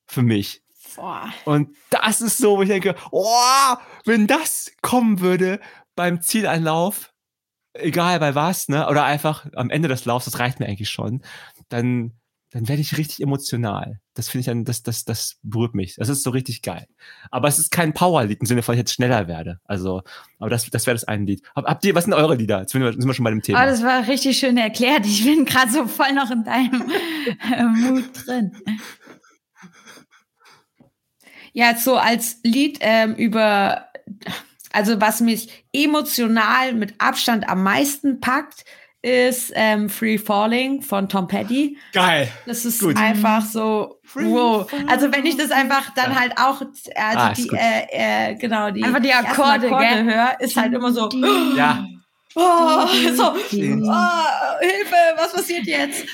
[0.08, 0.62] Für mich.
[0.96, 1.34] Boah.
[1.46, 5.60] Und das ist so, wo ich denke, oh, wenn das kommen würde
[5.96, 7.12] beim Zieleinlauf,
[7.74, 11.24] egal bei was, ne, oder einfach am Ende des Laufs, das reicht mir eigentlich schon,
[11.70, 12.14] dann
[12.56, 14.00] dann werde ich richtig emotional.
[14.14, 15.96] Das finde ich dann, das, das, das berührt mich.
[15.98, 16.88] Das ist so richtig geil.
[17.30, 19.60] Aber es ist kein Powerlied im Sinne von, ich jetzt schneller werde.
[19.66, 20.04] Also,
[20.40, 21.42] aber das, das wäre das eine Lied.
[21.54, 22.62] Habt ihr, was sind eure Lieder?
[22.62, 23.62] Jetzt sind wir, schon bei dem Thema.
[23.62, 25.06] Oh, das war richtig schön erklärt.
[25.06, 26.90] Ich bin gerade so voll noch in deinem
[27.58, 28.54] äh, Mut drin.
[31.52, 33.90] Ja, so als Lied ähm, über,
[34.72, 38.64] also was mich emotional mit Abstand am meisten packt,
[39.06, 41.78] ist ähm, Free Falling von Tom Petty.
[41.94, 42.28] Geil.
[42.48, 42.98] Das ist gut.
[42.98, 44.68] einfach so, Free wow.
[44.88, 46.20] Also wenn ich das einfach dann ja.
[46.20, 50.58] halt auch, also ah, die, äh, äh, genau, die, einfach die Akkorde, Akkorde höre, ist
[50.58, 51.08] halt immer so,
[51.56, 51.86] ja.
[52.34, 56.06] Oh, so, oh, Hilfe, was passiert jetzt?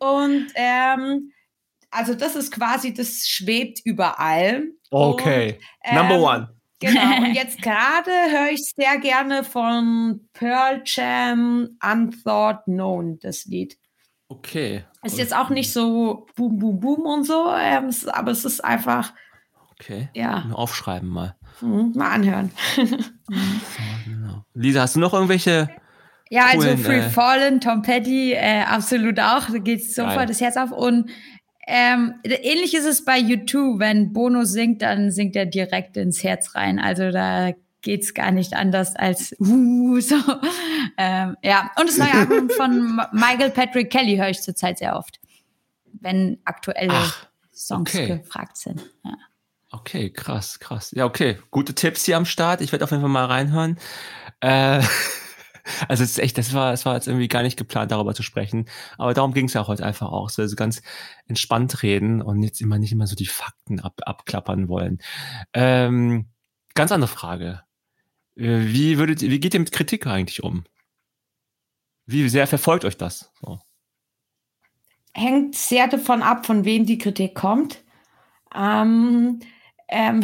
[0.00, 1.30] Und ähm,
[1.92, 4.64] also das ist quasi, das schwebt überall.
[4.90, 6.59] Okay, Und, ähm, number one.
[6.80, 13.76] Genau, und jetzt gerade höre ich sehr gerne von Pearl Jam Unthought Known, das Lied.
[14.28, 14.84] Okay.
[15.02, 19.12] Ist jetzt auch nicht so boom, boom, boom und so, ähm, aber es ist einfach.
[19.72, 20.08] Okay.
[20.14, 20.44] Ja.
[20.44, 21.36] Nur aufschreiben mal.
[21.60, 22.52] Mhm, mal anhören.
[24.54, 25.70] Lisa, hast du noch irgendwelche.
[26.28, 29.50] Ja, also coolen, Free äh, Fallen, Tom Petty, äh, absolut auch.
[29.50, 30.70] Da geht sofort das Herz auf.
[30.70, 31.10] Und
[31.70, 33.78] ähm, ähnlich ist es bei YouTube.
[33.78, 36.80] Wenn Bono singt, dann singt er direkt ins Herz rein.
[36.80, 37.52] Also da
[37.82, 40.16] geht's gar nicht anders als uh, so.
[40.96, 45.20] Ähm, ja, und das neue Album von Michael Patrick Kelly höre ich zurzeit sehr oft,
[46.00, 48.18] wenn aktuelle Ach, Songs okay.
[48.18, 48.82] gefragt sind.
[49.04, 49.14] Ja.
[49.72, 50.90] Okay, krass, krass.
[50.90, 52.60] Ja, okay, gute Tipps hier am Start.
[52.60, 53.78] Ich werde auf jeden Fall mal reinhören.
[54.40, 54.82] Äh,
[55.88, 58.22] Also es ist echt, das war, es war jetzt irgendwie gar nicht geplant, darüber zu
[58.22, 58.66] sprechen.
[58.98, 60.30] Aber darum ging es ja heute einfach auch.
[60.30, 60.82] So also ganz
[61.26, 64.98] entspannt reden und jetzt immer nicht immer so die Fakten ab, abklappern wollen.
[65.52, 66.26] Ähm,
[66.74, 67.62] ganz andere Frage.
[68.36, 70.64] Äh, wie würdet wie geht ihr mit Kritik eigentlich um?
[72.06, 73.32] Wie sehr verfolgt euch das?
[73.40, 73.60] So.
[75.14, 77.84] Hängt sehr davon ab, von wem die Kritik kommt.
[78.54, 79.40] Ähm,
[79.90, 80.22] ähm,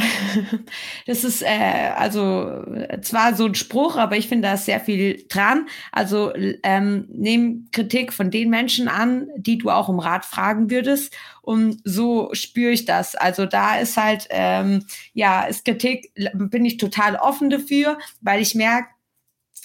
[1.07, 2.65] das ist äh, also
[3.03, 5.67] zwar so ein Spruch, aber ich finde da sehr viel dran.
[5.93, 11.15] Also ähm, nehm Kritik von den Menschen an, die du auch um Rat fragen würdest.
[11.43, 13.15] Und so spüre ich das.
[13.15, 18.55] Also da ist halt, ähm, ja, ist Kritik, bin ich total offen dafür, weil ich
[18.55, 18.89] merke,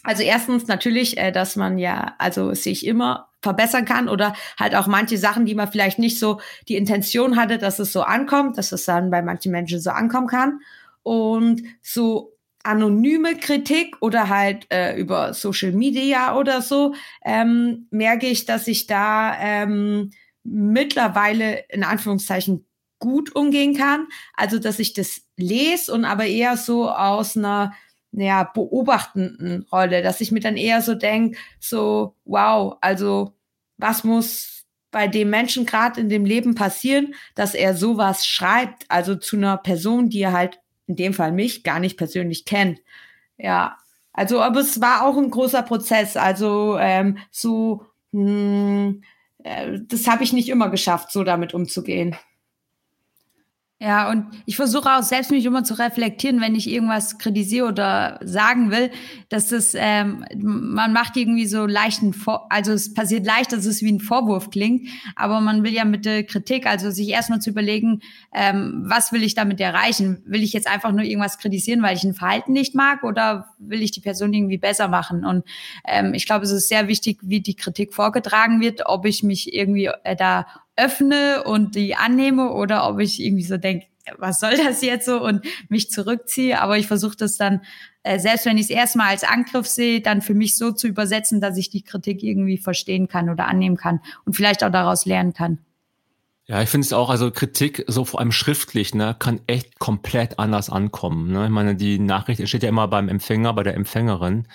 [0.03, 4.87] Also erstens natürlich, äh, dass man ja, also sich immer verbessern kann oder halt auch
[4.87, 8.71] manche Sachen, die man vielleicht nicht so die Intention hatte, dass es so ankommt, dass
[8.71, 10.59] es dann bei manchen Menschen so ankommen kann.
[11.03, 16.93] Und so anonyme Kritik oder halt äh, über Social Media oder so,
[17.25, 20.11] ähm, merke ich, dass ich da ähm,
[20.43, 22.65] mittlerweile in Anführungszeichen
[22.99, 24.07] gut umgehen kann.
[24.35, 27.73] Also, dass ich das lese und aber eher so aus einer
[28.11, 33.33] ja, beobachtenden Rolle, dass ich mir dann eher so denke, so, wow, also
[33.77, 39.15] was muss bei dem Menschen gerade in dem Leben passieren, dass er sowas schreibt, also
[39.15, 42.81] zu einer Person, die er halt in dem Fall mich gar nicht persönlich kennt.
[43.37, 43.77] Ja,
[44.13, 46.17] also, aber es war auch ein großer Prozess.
[46.17, 49.03] Also ähm, so, mh, hm,
[49.43, 52.15] äh, das habe ich nicht immer geschafft, so damit umzugehen.
[53.83, 58.19] Ja, und ich versuche auch selbst mich immer zu reflektieren, wenn ich irgendwas kritisiere oder
[58.21, 58.91] sagen will,
[59.29, 63.81] dass das, ähm, man macht irgendwie so leichten, Vor also es passiert leicht, dass es
[63.81, 67.49] wie ein Vorwurf klingt, aber man will ja mit der Kritik, also sich erstmal zu
[67.49, 68.03] überlegen,
[68.35, 70.21] ähm, was will ich damit erreichen?
[70.27, 73.81] Will ich jetzt einfach nur irgendwas kritisieren, weil ich ein Verhalten nicht mag oder will
[73.81, 75.25] ich die Person irgendwie besser machen?
[75.25, 75.43] Und
[75.87, 79.55] ähm, ich glaube, es ist sehr wichtig, wie die Kritik vorgetragen wird, ob ich mich
[79.55, 80.45] irgendwie äh, da
[80.81, 83.85] öffne und die annehme oder ob ich irgendwie so denke,
[84.17, 86.59] was soll das jetzt so und mich zurückziehe.
[86.59, 87.61] Aber ich versuche das dann,
[88.03, 91.41] äh, selbst wenn ich es erstmal als Angriff sehe, dann für mich so zu übersetzen,
[91.41, 95.33] dass ich die Kritik irgendwie verstehen kann oder annehmen kann und vielleicht auch daraus lernen
[95.33, 95.59] kann.
[96.45, 100.39] Ja, ich finde es auch, also Kritik, so vor allem schriftlich, ne, kann echt komplett
[100.39, 101.31] anders ankommen.
[101.31, 101.45] Ne?
[101.45, 104.47] Ich meine, die Nachricht entsteht ja immer beim Empfänger, bei der Empfängerin.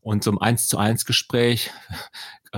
[0.00, 1.70] Und so im Eins zu eins Gespräch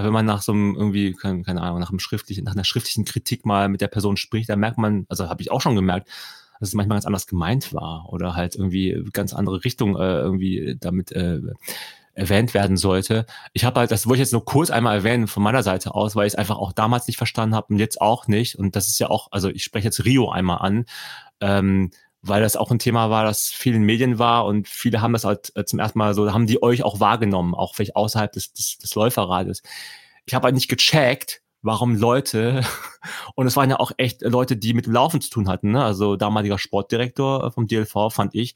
[0.05, 3.05] wenn man nach so einem irgendwie, keine, keine Ahnung, nach einem schriftlichen, nach einer schriftlichen
[3.05, 6.09] Kritik mal mit der Person spricht, dann merkt man, also habe ich auch schon gemerkt,
[6.61, 10.77] dass es manchmal ganz anders gemeint war oder halt irgendwie ganz andere Richtung äh, irgendwie
[10.81, 11.41] damit äh,
[12.17, 13.27] erwähnt werden sollte.
[13.53, 16.17] Ich habe halt, das wollte ich jetzt nur kurz einmal erwähnen von meiner Seite aus,
[16.17, 18.57] weil ich es einfach auch damals nicht verstanden habe und jetzt auch nicht.
[18.57, 20.87] Und das ist ja auch, also ich spreche jetzt Rio einmal an.
[21.41, 21.91] Ähm,
[22.29, 25.53] weil das auch ein Thema war, das vielen Medien war und viele haben das halt
[25.55, 28.79] äh, zum ersten Mal so, haben die euch auch wahrgenommen, auch vielleicht außerhalb des, des,
[28.79, 29.62] des Läuferrades.
[30.27, 32.62] Ich habe halt nicht gecheckt, warum Leute,
[33.35, 35.85] und es waren ja auch echt Leute, die mit dem Laufen zu tun hatten, ne?
[35.85, 38.55] also damaliger Sportdirektor vom DLV fand ich,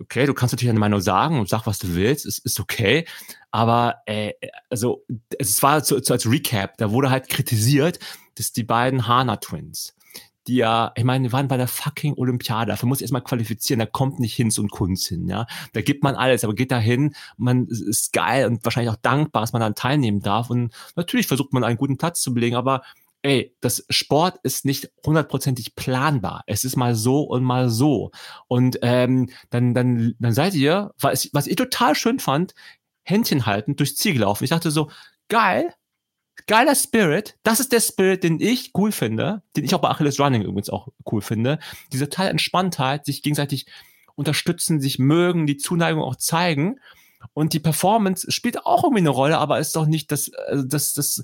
[0.00, 3.06] okay, du kannst natürlich eine Meinung sagen und sag, was du willst, es ist okay,
[3.50, 4.32] aber äh,
[4.70, 5.04] also
[5.38, 7.98] es war zu, zu, als Recap, da wurde halt kritisiert,
[8.36, 9.95] dass die beiden Hana Twins,
[10.46, 13.80] die ja, ich meine, wir waren bei der fucking Olympiade, dafür muss ich erstmal qualifizieren,
[13.80, 15.46] da kommt nicht Hinz und Kunst hin, ja.
[15.72, 19.42] Da gibt man alles, aber geht da hin, man ist geil und wahrscheinlich auch dankbar,
[19.42, 22.82] dass man daran teilnehmen darf und natürlich versucht man einen guten Platz zu belegen, aber
[23.22, 26.44] ey, das Sport ist nicht hundertprozentig planbar.
[26.46, 28.12] Es ist mal so und mal so.
[28.46, 32.54] Und ähm, dann, dann, dann seid ihr, was, was ich total schön fand,
[33.02, 34.44] Händchen halten, durchs Ziel gelaufen.
[34.44, 34.90] Ich dachte so,
[35.28, 35.74] geil,
[36.46, 37.36] geiler Spirit.
[37.42, 40.70] Das ist der Spirit, den ich cool finde, den ich auch bei Achilles Running übrigens
[40.70, 41.58] auch cool finde.
[41.92, 43.66] Diese totale Entspanntheit, sich gegenseitig
[44.14, 46.80] unterstützen, sich mögen, die Zuneigung auch zeigen.
[47.32, 50.94] Und die Performance spielt auch irgendwie eine Rolle, aber ist doch nicht das, also das,
[50.94, 51.22] das,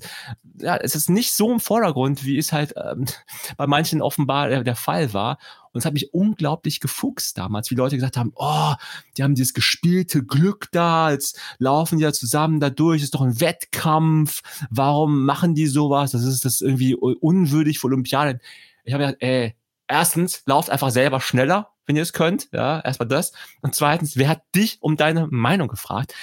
[0.59, 3.05] ja, es ist nicht so im Vordergrund, wie es halt ähm,
[3.57, 5.37] bei manchen offenbar der, der Fall war.
[5.71, 8.73] Und es hat mich unglaublich gefuchst damals, wie Leute gesagt haben, oh,
[9.17, 13.21] die haben dieses gespielte Glück da, jetzt laufen die ja zusammen da durch, ist doch
[13.21, 16.11] ein Wettkampf, warum machen die sowas?
[16.11, 18.39] Das ist das irgendwie unwürdig für Olympiaden.
[18.83, 19.55] Ich habe gedacht, ey,
[19.87, 22.49] erstens, lauft einfach selber schneller, wenn ihr es könnt.
[22.51, 23.33] Ja, erstmal das.
[23.61, 26.13] Und zweitens, wer hat dich um deine Meinung gefragt?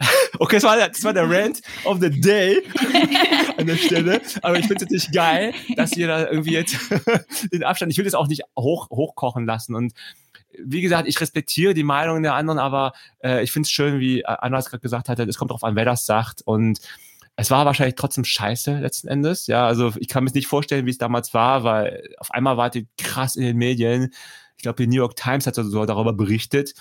[0.38, 2.62] Okay, das war, der, das war der Rant of the Day
[3.56, 4.20] an der Stelle.
[4.42, 6.76] Aber ich finde es natürlich geil, dass ihr da irgendwie jetzt
[7.52, 9.74] den Abstand, ich will das auch nicht hoch, hochkochen lassen.
[9.74, 9.94] Und
[10.56, 12.92] wie gesagt, ich respektiere die Meinungen der anderen, aber
[13.24, 15.74] äh, ich finde es schön, wie Anna es gerade gesagt hat, es kommt darauf an,
[15.74, 16.42] wer das sagt.
[16.42, 16.78] Und
[17.36, 19.46] es war wahrscheinlich trotzdem scheiße letzten Endes.
[19.46, 22.70] Ja, also ich kann mir nicht vorstellen, wie es damals war, weil auf einmal war
[22.70, 24.12] die krass in den Medien.
[24.58, 26.74] Ich glaube, die New York Times hat so darüber berichtet.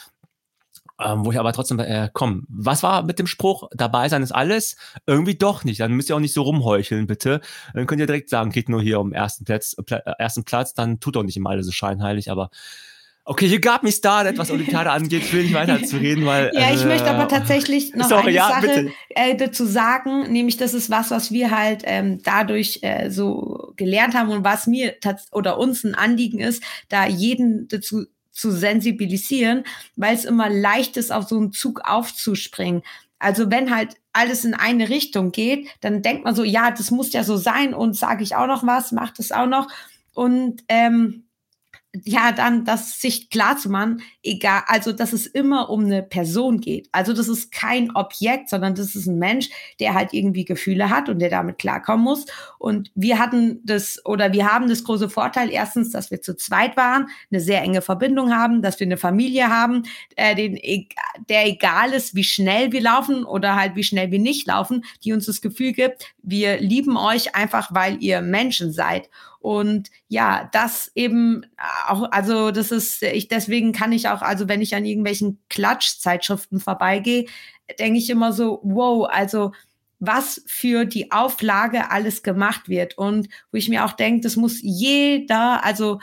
[1.00, 4.32] Ähm, wo ich aber trotzdem, äh, komm, was war mit dem Spruch, dabei sein ist
[4.32, 4.78] alles?
[5.06, 5.80] Irgendwie doch nicht.
[5.80, 7.40] Dann müsst ihr auch nicht so rumheucheln, bitte.
[7.76, 11.00] Dann könnt ihr direkt sagen, geht nur hier um ersten Platz, äh, ersten Platz, dann
[11.00, 12.50] tut doch nicht immer alles so scheinheilig, aber
[13.30, 15.22] Okay, you got me started, was Olympiade angeht.
[15.22, 16.50] Ich will nicht weiter zu reden, weil.
[16.54, 20.56] Ja, ich äh, möchte aber tatsächlich noch sorry, eine ja, Sache äh, dazu sagen, nämlich
[20.56, 24.96] das ist was, was wir halt ähm, dadurch äh, so gelernt haben und was mir
[25.32, 29.64] oder uns ein Anliegen ist, da jeden dazu zu sensibilisieren,
[29.96, 32.84] weil es immer leicht ist, auf so einen Zug aufzuspringen.
[33.20, 37.14] Also wenn halt alles in eine Richtung geht, dann denkt man so, ja, das muss
[37.14, 39.68] ja so sein und sage ich auch noch was, macht es auch noch.
[40.14, 41.27] Und ähm,
[42.06, 46.60] ja, dann das sich klar zu machen, egal, also dass es immer um eine Person
[46.60, 46.90] geht.
[46.92, 51.10] Also das ist kein Objekt, sondern das ist ein Mensch, der halt irgendwie Gefühle hat
[51.10, 52.26] und der damit klarkommen muss.
[52.60, 56.78] Und wir hatten das oder wir haben das große Vorteil, erstens, dass wir zu zweit
[56.78, 59.84] waren, eine sehr enge Verbindung haben, dass wir eine Familie haben,
[60.16, 60.60] äh, den,
[61.30, 65.14] der egal ist, wie schnell wir laufen oder halt wie schnell wir nicht laufen, die
[65.14, 69.10] uns das Gefühl gibt, wir lieben euch einfach, weil ihr Menschen seid.
[69.40, 71.46] Und ja, das eben
[71.88, 76.60] auch, also das ist, ich, deswegen kann ich auch, also wenn ich an irgendwelchen Klatschzeitschriften
[76.60, 77.26] vorbeigehe,
[77.80, 79.52] denke ich immer so, wow, also
[80.00, 82.98] was für die Auflage alles gemacht wird.
[82.98, 86.00] Und wo ich mir auch denke, das muss jeder, also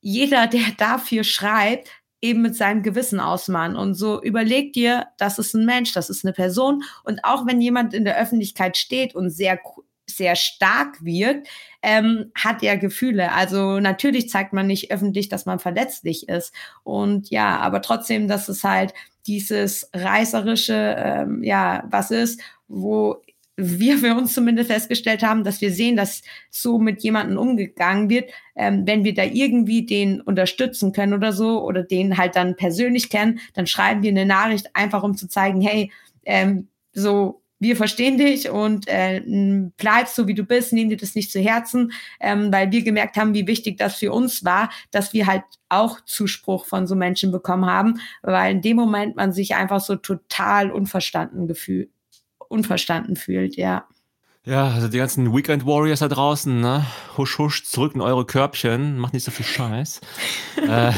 [0.00, 1.88] jeder, der dafür schreibt,
[2.22, 3.76] eben mit seinem Gewissen ausmachen.
[3.76, 6.82] Und so überleg dir, das ist ein Mensch, das ist eine Person.
[7.04, 9.58] Und auch wenn jemand in der Öffentlichkeit steht und sehr
[10.06, 11.48] sehr stark wirkt,
[11.82, 13.32] ähm, hat er Gefühle.
[13.32, 16.52] Also natürlich zeigt man nicht öffentlich, dass man verletzlich ist.
[16.84, 18.94] Und ja, aber trotzdem, dass es halt
[19.26, 23.20] dieses reißerische, ähm, ja, was ist, wo
[23.56, 28.30] wir für uns zumindest festgestellt haben, dass wir sehen, dass so mit jemandem umgegangen wird,
[28.54, 33.08] ähm, wenn wir da irgendwie den unterstützen können oder so oder den halt dann persönlich
[33.08, 35.90] kennen, dann schreiben wir eine Nachricht einfach, um zu zeigen, hey,
[36.26, 39.22] ähm, so wir verstehen dich und äh,
[39.76, 43.16] bleibst so wie du bist, nimm dir das nicht zu Herzen, ähm, weil wir gemerkt
[43.16, 47.32] haben, wie wichtig das für uns war, dass wir halt auch Zuspruch von so Menschen
[47.32, 51.90] bekommen haben, weil in dem Moment man sich einfach so total unverstanden gefühlt,
[52.48, 53.86] unverstanden fühlt, ja.
[54.48, 56.86] Ja, also die ganzen Weekend Warriors da draußen, ne?
[57.16, 60.00] Husch, husch, zurück in eure Körbchen, macht nicht so viel Scheiß.
[60.68, 60.92] äh,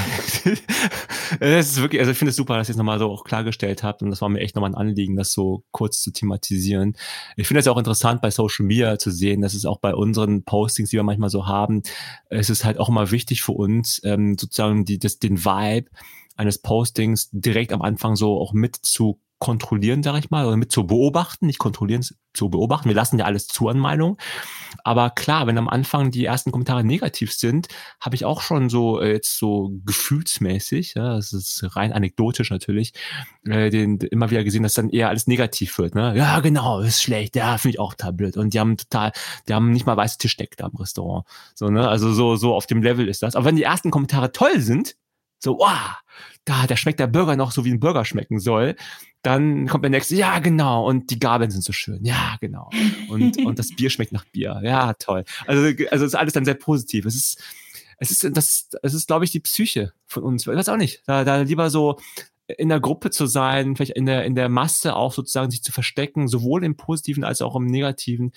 [1.40, 3.82] es ist wirklich, also ich finde es super, dass ihr es nochmal so auch klargestellt
[3.82, 6.94] habt und das war mir echt nochmal ein Anliegen, das so kurz zu thematisieren.
[7.38, 10.44] Ich finde es auch interessant bei Social Media zu sehen, dass es auch bei unseren
[10.44, 11.82] Postings, die wir manchmal so haben,
[12.28, 15.88] es ist halt auch immer wichtig für uns, ähm, sozusagen die, das, den Vibe
[16.36, 20.72] eines Postings direkt am Anfang so auch mit zu kontrollieren, sage ich mal, oder mit
[20.72, 22.88] zu beobachten, nicht kontrollieren, zu beobachten.
[22.88, 24.18] Wir lassen ja alles zu an Meinung.
[24.84, 27.68] Aber klar, wenn am Anfang die ersten Kommentare negativ sind,
[28.00, 32.92] habe ich auch schon so äh, jetzt so gefühlsmäßig, ja, das ist rein anekdotisch natürlich,
[33.44, 35.94] äh, den immer wieder gesehen, dass dann eher alles negativ wird.
[35.94, 36.16] Ne?
[36.16, 38.36] Ja, genau, ist schlecht, ja, finde ich auch total blöd.
[38.36, 39.12] Und die haben total,
[39.48, 41.26] die haben nicht mal weiße Tischdecke am Restaurant.
[41.54, 41.88] So, ne?
[41.88, 43.36] Also so, so auf dem Level ist das.
[43.36, 44.96] Aber wenn die ersten Kommentare toll sind,
[45.38, 45.96] so, wow,
[46.44, 48.76] da, da schmeckt der Burger noch so, wie ein Burger schmecken soll,
[49.22, 52.70] dann kommt der nächste, ja, genau, und die Gabeln sind so schön, ja, genau.
[53.08, 55.24] Und, und das Bier schmeckt nach Bier, ja, toll.
[55.46, 57.04] Also, also ist alles dann sehr positiv.
[57.04, 57.42] Es ist,
[57.98, 60.42] es ist, das, es ist, glaube ich, die Psyche von uns.
[60.42, 61.02] Ich weiß auch nicht.
[61.06, 61.98] Da, da lieber so
[62.46, 65.72] in der Gruppe zu sein, vielleicht in der, in der Masse auch sozusagen sich zu
[65.72, 68.32] verstecken, sowohl im Positiven als auch im Negativen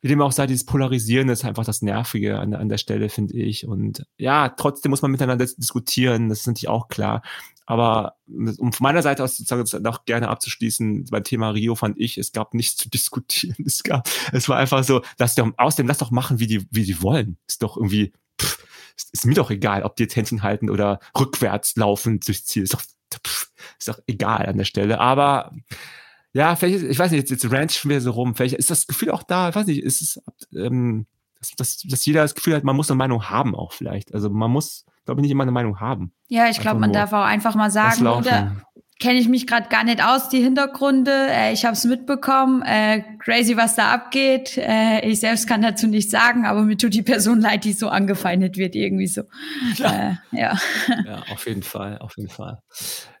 [0.00, 3.34] wie dem auch sei, dieses Polarisieren ist einfach das Nervige an, an der Stelle, finde
[3.34, 3.66] ich.
[3.66, 7.22] Und ja, trotzdem muss man miteinander diskutieren, das ist natürlich auch klar.
[7.66, 12.16] Aber um von meiner Seite aus sozusagen noch gerne abzuschließen, beim Thema Rio fand ich,
[12.16, 13.56] es gab nichts zu diskutieren.
[13.66, 16.84] Es gab, es war einfach so, lass doch, außerdem lass doch machen, wie die, wie
[16.84, 17.36] die wollen.
[17.46, 18.64] Ist doch irgendwie, pff,
[18.96, 22.62] ist, ist mir doch egal, ob die jetzt Händchen halten oder rückwärts laufen durchs Ziel.
[22.62, 22.82] Ist doch,
[23.12, 24.98] pff, ist doch egal an der Stelle.
[25.00, 25.52] Aber
[26.32, 28.34] ja, vielleicht, ich weiß nicht, jetzt, jetzt ranch schon wieder so rum.
[28.34, 30.22] Vielleicht ist das Gefühl auch da, ich weiß nicht, ist es,
[30.54, 31.06] ähm,
[31.38, 34.12] dass, dass, dass jeder das Gefühl hat, man muss eine Meinung haben auch vielleicht.
[34.12, 36.12] Also man muss, glaube ich, nicht immer eine Meinung haben.
[36.28, 38.56] Ja, ich glaube, man darf auch einfach mal sagen, oder
[38.98, 41.12] kenne ich mich gerade gar nicht aus, die Hintergründe.
[41.12, 42.62] Äh, ich habe es mitbekommen.
[42.62, 44.56] Äh, crazy, was da abgeht.
[44.56, 47.88] Äh, ich selbst kann dazu nichts sagen, aber mir tut die Person leid, die so
[47.88, 49.22] angefeindet wird, irgendwie so.
[49.76, 50.58] Ja, äh, ja.
[51.06, 52.58] ja auf jeden Fall, auf jeden Fall.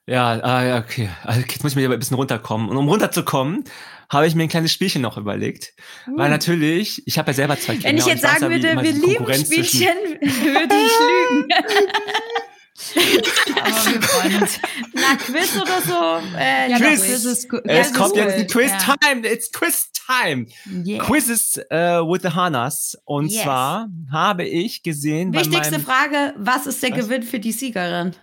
[0.06, 1.10] Ja, ah, ja, okay.
[1.22, 2.70] Also jetzt muss ich mir ein bisschen runterkommen.
[2.70, 3.64] Und um runterzukommen,
[4.10, 5.74] habe ich mir ein kleines Spielchen noch überlegt.
[6.06, 6.16] Uh.
[6.16, 7.90] Weil natürlich, ich habe ja selber zwei Kinder.
[7.90, 9.88] Wenn ich jetzt sagen würde, wir lieben Spielchen,
[10.20, 11.48] würde ich lügen.
[13.62, 14.58] Aber wir freuen uns.
[14.94, 16.36] Na, Quiz oder so?
[16.36, 17.00] Äh, ja, Quiz.
[17.00, 18.18] Quiz ist, es kommt cool.
[18.18, 18.94] jetzt ein Quiz ja.
[19.00, 19.26] Time.
[19.26, 20.46] It's Quiz Time.
[20.84, 21.04] Yeah.
[21.04, 22.96] Quizzes uh, with the Hanas.
[23.04, 23.42] Und yes.
[23.42, 25.32] zwar habe ich gesehen.
[25.32, 26.98] Wichtigste Frage: Was ist der was?
[26.98, 28.14] Gewinn für die Siegerin?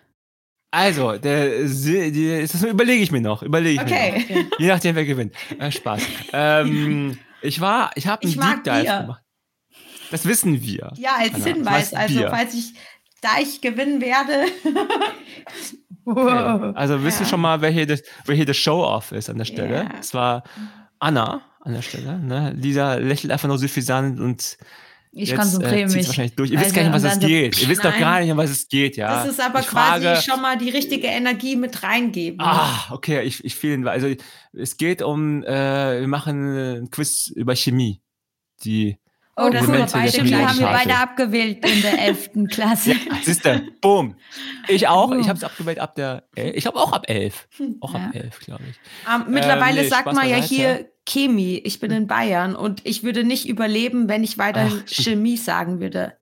[0.72, 3.42] Also, der, die, das überlege ich mir noch.
[3.44, 4.26] Überlege ich okay.
[4.28, 4.60] mir noch.
[4.60, 5.34] Je nachdem, wer gewinnt.
[5.58, 6.02] Äh, Spaß.
[6.34, 9.00] ähm, ich war, ich habe einen ich Deep Dive Bier.
[9.02, 9.22] gemacht.
[10.12, 10.92] Das wissen wir.
[10.98, 11.94] Ja, als Anna, Hinweis.
[11.94, 12.74] Also, falls ich
[13.26, 14.46] da ich gewinnen werde.
[16.06, 16.72] okay.
[16.76, 17.30] Also wissen ja.
[17.30, 19.76] schon mal, wer hier, das, wer hier das Show-Off ist an der Stelle.
[19.76, 19.90] Ja.
[20.00, 20.44] Es war
[21.00, 22.20] Anna an der Stelle.
[22.20, 22.54] Ne?
[22.56, 24.58] Lisa lächelt einfach nur suffisant und
[25.18, 26.08] ich Jetzt, konzentriere äh, mich.
[26.08, 26.52] wahrscheinlich durch.
[26.52, 27.62] Ihr also, wisst gar nicht, was es geht.
[27.62, 27.94] Ihr wisst Nein.
[27.94, 29.24] doch gar nicht, um was es geht, ja.
[29.24, 32.42] Das ist aber ich quasi frage, schon mal die richtige Energie mit reingeben.
[32.42, 34.14] Ah, okay, ich, ich fühle Also
[34.52, 38.02] es geht um, äh, wir machen ein Quiz über Chemie.
[38.66, 38.98] Die
[39.38, 39.86] Oh, das cool.
[40.10, 42.30] Chemie haben wir beide abgewählt in der 11.
[42.50, 42.92] Klasse.
[42.92, 44.16] Ja, siehst du, boom.
[44.70, 45.12] Ich auch.
[45.12, 47.48] Ich habe es abgewählt ab der, ich habe auch ab 11.
[47.82, 48.06] Auch ja.
[48.06, 48.78] ab 11, glaube ich.
[49.08, 51.58] Um, ähm, mittlerweile ähm, nee, sagt man ja hier Chemie.
[51.66, 55.82] Ich bin in Bayern und ich würde nicht überleben, wenn ich weiterhin Ach, Chemie sagen
[55.82, 56.14] würde.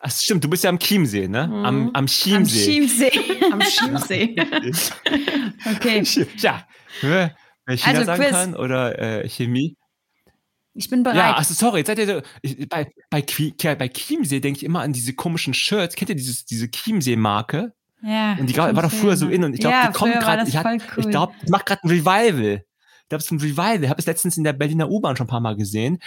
[0.00, 1.46] Ach, stimmt, du bist ja am Chiemsee, ne?
[1.46, 1.64] Mhm.
[1.64, 2.80] Am, am Chiemsee.
[2.80, 3.50] Am Chiemsee.
[3.52, 4.36] am Chiemsee.
[5.76, 6.02] okay.
[6.38, 6.66] Ja.
[7.02, 8.32] Wer China also, sagen Quiz.
[8.32, 9.76] kann oder äh, Chemie.
[10.78, 11.16] Ich bin bereit.
[11.16, 13.24] Ja, also sorry, jetzt seid ihr so, ich, bei, bei,
[13.74, 15.96] bei Chiemsee denke ich immer an diese komischen Shirts.
[15.96, 17.72] Kennt ihr dieses, diese Chiemsee-Marke?
[18.00, 18.36] Ja.
[18.38, 20.54] Und die war doch früher so in und ich glaube, ja, die kommt gerade, ich,
[20.54, 20.80] cool.
[20.98, 22.64] ich glaube, die macht gerade ein Revival.
[23.02, 23.82] Ich glaube, es ist ein Revival.
[23.82, 25.98] Ich habe es letztens in der Berliner U-Bahn schon ein paar Mal gesehen.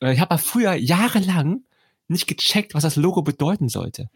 [0.00, 1.64] Äh, ich habe früher jahrelang
[2.12, 4.08] nicht gecheckt, was das Logo bedeuten sollte.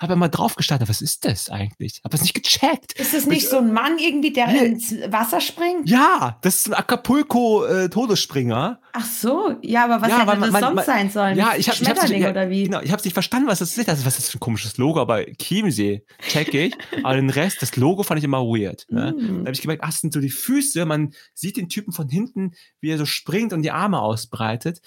[0.00, 2.00] Habe immer drauf gestartet, was ist das eigentlich?
[2.04, 2.98] Habe es nicht gecheckt.
[2.98, 4.66] Ist es nicht ich, so ein Mann irgendwie, der nee.
[4.66, 5.88] ins Wasser springt?
[5.88, 8.80] Ja, das ist ein Acapulco-Todesspringer.
[8.82, 11.36] Äh, Ach so, ja, aber was ja, hätte das man, sonst man, sein sollen?
[11.36, 12.64] Ja, ich habe Schmetterling ich oder wie?
[12.64, 13.88] Genau, ich habe nicht verstanden, was das ist.
[13.88, 15.00] Also, was ist das für ein komisches Logo?
[15.00, 16.74] Aber Chiemsee check ich.
[17.02, 18.86] aber den Rest, das Logo fand ich immer weird.
[18.90, 19.12] Ne?
[19.12, 19.20] Mm.
[19.20, 20.84] Da habe ich gemerkt, ach, das sind so die Füße.
[20.86, 24.80] Man sieht den Typen von hinten, wie er so springt und die Arme ausbreitet.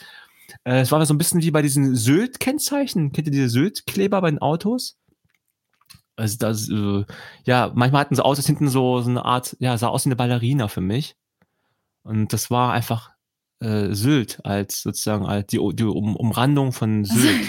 [0.64, 3.12] Äh, es war so ein bisschen wie bei diesen Sylt-Kennzeichen.
[3.12, 4.98] Kennt ihr diese Sylt-Kleber bei den Autos?
[6.16, 7.06] Also das, äh,
[7.46, 10.10] ja, manchmal hatten sie aus, als hinten so, so eine Art, ja, sah aus wie
[10.10, 11.16] eine Ballerina für mich.
[12.04, 13.12] Und das war einfach
[13.62, 17.48] äh, Sylt als sozusagen als die, die um, Umrandung von Sylt.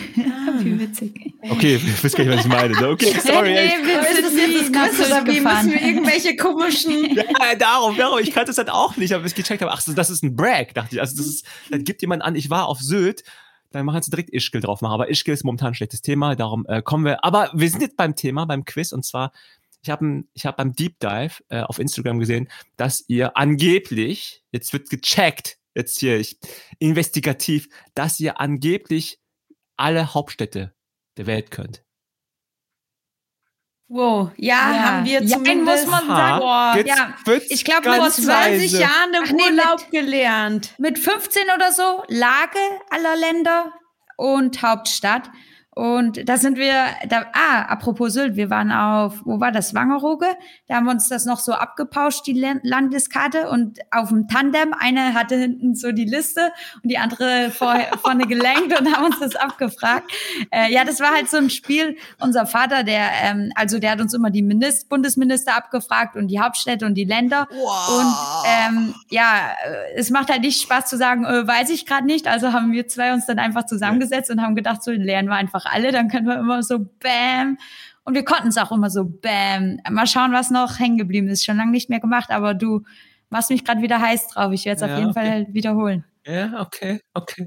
[0.64, 1.34] Wie witzig.
[1.42, 2.88] Okay, ich weiß gar nicht, was ich meine.
[2.88, 3.52] Okay, sorry.
[3.52, 7.16] nee, ist das jetzt das Quiz oder wie müssen wir irgendwelche komischen...
[7.16, 8.18] ja, darum, darum.
[8.20, 10.74] Ich kannte es dann auch nicht, aber ich gecheckt habe, ach das ist ein Brag,
[10.74, 11.00] dachte ich.
[11.00, 13.24] Also das ist, dann gibt jemand an, ich war auf Sylt,
[13.70, 14.92] dann machen sie direkt Ischgl drauf machen.
[14.92, 17.24] Aber Ischgl ist momentan ein schlechtes Thema, darum äh, kommen wir.
[17.24, 19.32] Aber wir sind jetzt beim Thema, beim Quiz und zwar,
[19.82, 24.72] ich habe ich hab beim Deep Dive äh, auf Instagram gesehen, dass ihr angeblich, jetzt
[24.72, 26.38] wird gecheckt, jetzt hier ich,
[26.78, 29.18] investigativ, dass ihr angeblich
[29.80, 30.74] alle Hauptstädte
[31.16, 31.82] der Welt könnt.
[33.92, 34.82] Wow, ja, ja.
[34.84, 35.88] haben wir ja, zumindest.
[35.88, 36.38] muss man sagen.
[36.38, 37.14] Boah, ja,
[37.48, 40.74] ich glaube, vor 20 Jahren im nee, Urlaub mit, gelernt.
[40.78, 42.60] Mit 15 oder so, Lage
[42.90, 43.72] aller Länder
[44.16, 45.28] und Hauptstadt.
[45.72, 50.26] Und da sind wir, da, ah, apropos Sylt, wir waren auf, wo war das, Wangerooge?
[50.66, 53.48] Da haben wir uns das noch so abgepauscht, die Landeskarte.
[53.48, 56.50] Und auf dem Tandem, eine hatte hinten so die Liste
[56.82, 60.10] und die andere vor, vorne gelenkt und haben uns das abgefragt.
[60.50, 61.96] Äh, ja, das war halt so ein Spiel.
[62.18, 66.40] Unser Vater, der, ähm, also der hat uns immer die Minister, Bundesminister abgefragt und die
[66.40, 67.46] Hauptstädte und die Länder.
[67.48, 68.00] Wow.
[68.00, 68.14] Und
[68.44, 69.52] ähm, ja,
[69.94, 72.26] es macht halt nicht Spaß zu sagen, äh, weiß ich gerade nicht.
[72.26, 75.59] Also haben wir zwei uns dann einfach zusammengesetzt und haben gedacht, so lernen wir einfach
[75.60, 77.58] einfach alle, dann können wir immer so Bam.
[78.04, 79.78] Und wir konnten es auch immer so Bam.
[79.90, 81.44] Mal schauen, was noch hängen geblieben ist.
[81.44, 82.82] Schon lange nicht mehr gemacht, aber du
[83.28, 84.52] machst mich gerade wieder heiß drauf.
[84.52, 85.20] Ich werde es ja, auf jeden okay.
[85.20, 86.04] Fall wiederholen.
[86.26, 87.46] Ja, okay, okay.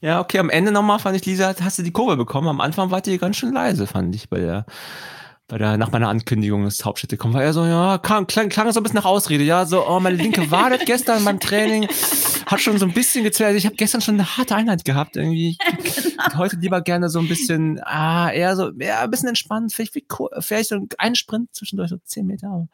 [0.00, 2.48] Ja, okay, am Ende nochmal fand ich, Lisa, hast du die Kurve bekommen.
[2.48, 4.66] Am Anfang war die ganz schön leise, fand ich bei der
[5.48, 8.72] bei der, nach meiner Ankündigung des Hauptstädte kommen, war er so, ja, klang, klang, klang
[8.72, 11.88] so ein bisschen nach Ausrede, ja, so, oh, meine linke Wade gestern beim Training
[12.46, 13.56] hat schon so ein bisschen gezählt.
[13.56, 15.56] Ich habe gestern schon eine harte Einheit gehabt, irgendwie.
[15.82, 16.38] genau.
[16.38, 19.94] Heute lieber gerne so ein bisschen, ah, eher so, ja, ein bisschen entspannt, vielleicht,
[20.38, 22.68] vielleicht so ein Sprint zwischendurch, so zehn Meter.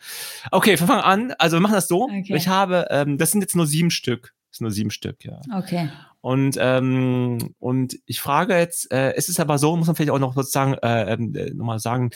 [0.50, 1.32] Okay, wir fangen an.
[1.38, 2.04] Also wir machen das so.
[2.04, 2.36] Okay.
[2.36, 4.34] Ich habe, ähm, das sind jetzt nur sieben Stück.
[4.50, 5.40] Das sind nur sieben Stück, ja.
[5.54, 5.90] Okay.
[6.20, 10.18] Und, ähm, und ich frage jetzt, äh, es ist aber so, muss man vielleicht auch
[10.18, 12.10] noch sozusagen äh, äh, nochmal sagen,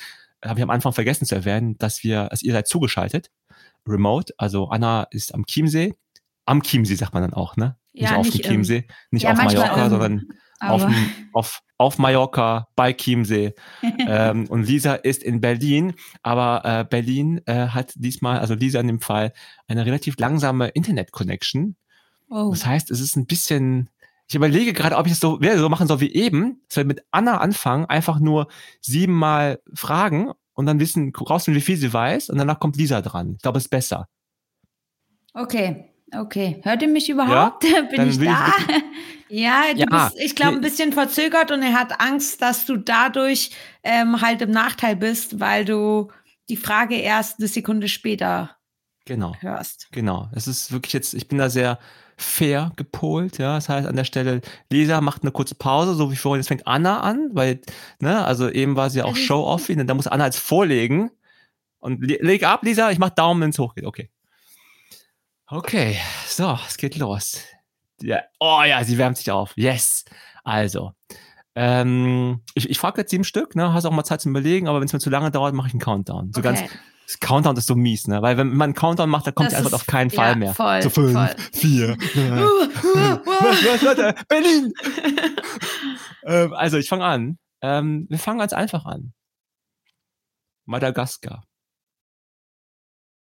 [0.45, 3.30] habe ich am Anfang vergessen zu erwähnen, dass wir, also ihr seid zugeschaltet,
[3.86, 4.32] remote.
[4.38, 5.95] Also Anna ist am Chiemsee.
[6.45, 7.76] Am Chiemsee sagt man dann auch, ne?
[7.93, 10.26] Ja, nicht auf nicht dem Chiemsee, nicht ja, auf Mallorca, sondern
[10.61, 10.86] auf,
[11.32, 13.55] auf, auf Mallorca bei Chiemsee.
[14.09, 18.86] ähm, und Lisa ist in Berlin, aber äh, Berlin äh, hat diesmal, also Lisa in
[18.86, 19.32] dem Fall,
[19.66, 21.76] eine relativ langsame Internet-Connection.
[22.30, 22.51] Oh.
[22.51, 23.90] Das heißt, es ist ein bisschen,
[24.28, 27.04] ich überlege gerade, ob ich es so, so machen soll wie eben, dass wir mit
[27.10, 28.48] Anna anfangen, einfach nur
[28.80, 33.34] siebenmal fragen und dann wissen, rausfinden, wie viel sie weiß und danach kommt Lisa dran.
[33.36, 34.08] Ich glaube, es ist besser.
[35.34, 35.88] Okay.
[36.14, 37.64] Okay, hört ihr mich überhaupt?
[37.64, 38.52] Ja, Bin ich da?
[39.28, 42.66] Ich ja, du ja, bist, ich glaube, ein bisschen verzögert und er hat Angst, dass
[42.66, 43.50] du dadurch
[43.82, 46.10] ähm, halt im Nachteil bist, weil du
[46.50, 48.58] die Frage erst eine Sekunde später
[49.06, 49.88] genau, hörst.
[49.92, 51.78] Genau, es ist wirklich jetzt, ich bin da sehr
[52.16, 53.54] fair gepolt, ja.
[53.54, 54.40] Das heißt, an der Stelle,
[54.70, 57.60] Lisa macht eine kurze Pause, so wie vorhin, jetzt fängt Anna an, weil,
[58.00, 61.10] ne, also eben war sie ja auch Show-Off, und da muss Anna jetzt vorlegen.
[61.80, 63.84] Und leg ab, Lisa, ich mach Daumen, wenn es hochgeht.
[63.84, 64.08] Okay.
[65.48, 67.40] Okay, so, es geht los.
[68.00, 68.20] Ja.
[68.40, 69.52] Oh ja, sie wärmt sich auf.
[69.56, 70.04] Yes.
[70.44, 70.92] Also,
[71.54, 73.72] ähm, ich, ich frage jetzt sieben Stück, ne?
[73.72, 75.74] Hast auch mal Zeit zum Überlegen, aber wenn es mir zu lange dauert, mache ich
[75.74, 76.32] einen Countdown.
[76.32, 76.48] So okay.
[76.48, 76.62] ganz
[77.07, 78.22] Das Countdown ist so mies, ne?
[78.22, 80.36] Weil wenn man einen Countdown macht, dann kommt das die Antwort auf keinen Fall ja,
[80.36, 80.55] mehr.
[80.55, 81.34] Voll, so fünf, voll.
[81.53, 84.72] vier, was, was, Berlin!
[86.24, 87.38] ähm, also ich fange an.
[87.61, 89.12] Ähm, wir fangen ganz einfach an.
[90.64, 91.44] Madagaskar.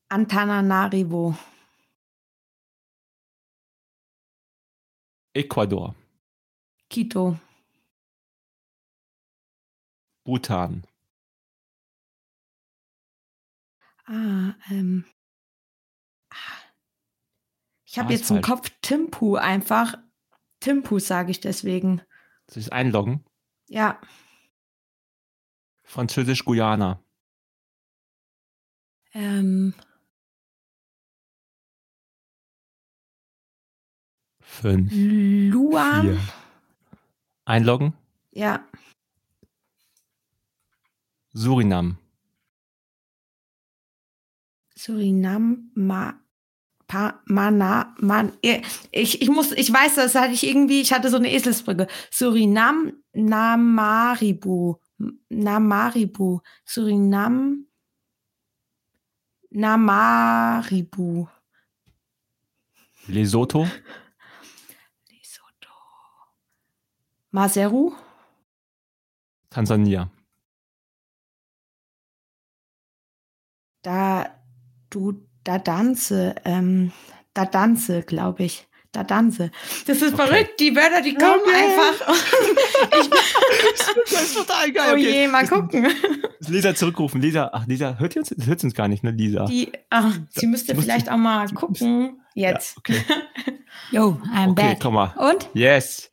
[0.09, 1.36] Antananarivo.
[5.34, 5.95] Ecuador.
[6.89, 7.38] Quito.
[10.26, 10.88] Bhutan.
[14.10, 15.05] Ah, ähm.
[17.86, 19.95] Ich habe jetzt im Kopf Timpu einfach.
[20.60, 22.01] Timpu sage ich deswegen.
[22.47, 23.24] Soll ich einloggen?
[23.68, 24.01] Ja.
[25.84, 27.03] Französisch-Guyana.
[29.14, 29.76] Ähm.
[34.41, 34.91] Fünf.
[34.91, 36.01] Luan.
[36.01, 36.20] Vier.
[37.45, 37.93] Einloggen?
[38.32, 38.68] Ja.
[41.32, 41.99] Surinam.
[44.80, 46.13] Surinam, Ma,
[46.88, 51.17] pa, Mana, Man, ich, ich muss, ich weiß, das hatte ich irgendwie, ich hatte so
[51.17, 51.88] eine Eselsbrücke.
[52.09, 54.77] Surinam, Namaribu,
[55.27, 57.65] Namaribu, Surinam,
[59.49, 61.27] Namaribu.
[63.07, 63.67] Lesotho.
[65.09, 65.73] Lesotho.
[67.32, 67.91] Maseru.
[69.49, 70.09] Tansania.
[73.82, 74.38] Da,
[74.89, 76.91] du, da danze, ähm,
[77.33, 78.65] da danze, glaube ich.
[78.91, 79.51] Da danze.
[79.85, 80.25] Das ist okay.
[80.25, 81.53] verrückt, die Wörter, die kommen okay.
[81.53, 82.13] einfach.
[82.99, 83.09] ich,
[84.09, 84.93] das ist total geil.
[84.93, 85.87] Oh je, mal gucken.
[86.47, 87.21] Lisa zurückrufen.
[87.21, 88.33] Lisa, ach, Lisa, hört ihr uns?
[88.43, 89.45] Hört uns gar nicht, ne, Lisa?
[89.45, 92.19] Die, ach, sie müsste vielleicht auch mal gucken.
[92.33, 92.77] Jetzt.
[92.87, 93.03] Ja, okay.
[93.91, 94.79] Yo, I'm okay, back.
[94.79, 95.13] komm mal.
[95.17, 95.49] Und?
[95.53, 96.09] Yes.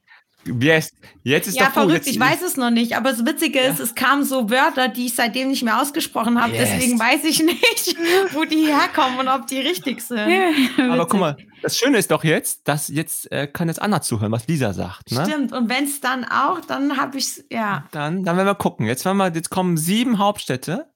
[0.61, 0.93] Yes,
[1.23, 3.79] jetzt ist ja, doch verrückt, jetzt, ich weiß es noch nicht, aber das Witzige ist,
[3.79, 3.85] ja.
[3.85, 6.71] es kamen so Wörter, die ich seitdem nicht mehr ausgesprochen habe, yes.
[6.71, 7.97] deswegen weiß ich nicht,
[8.33, 10.29] wo die herkommen und ob die richtig sind.
[10.29, 10.51] Ja,
[10.91, 14.31] aber guck mal, das Schöne ist doch jetzt, dass jetzt äh, kann jetzt Anna zuhören,
[14.33, 15.11] was Lisa sagt.
[15.11, 15.25] Ne?
[15.27, 17.85] Stimmt, und wenn es dann auch, dann habe ich ja.
[17.91, 18.87] Dann, dann werden wir gucken.
[18.87, 20.87] Jetzt, werden wir, jetzt kommen sieben Hauptstädte.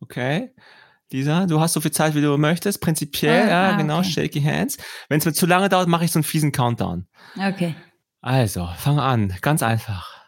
[0.00, 0.52] Okay.
[1.12, 2.80] Lisa, du hast so viel Zeit, wie du möchtest.
[2.80, 4.10] Prinzipiell, oh, ja, ah, genau, okay.
[4.10, 4.78] shaky hands.
[5.08, 7.06] Wenn es mir zu lange dauert, mache ich so einen fiesen Countdown.
[7.36, 7.74] Okay.
[8.22, 9.34] Also, fang an.
[9.40, 10.24] Ganz einfach.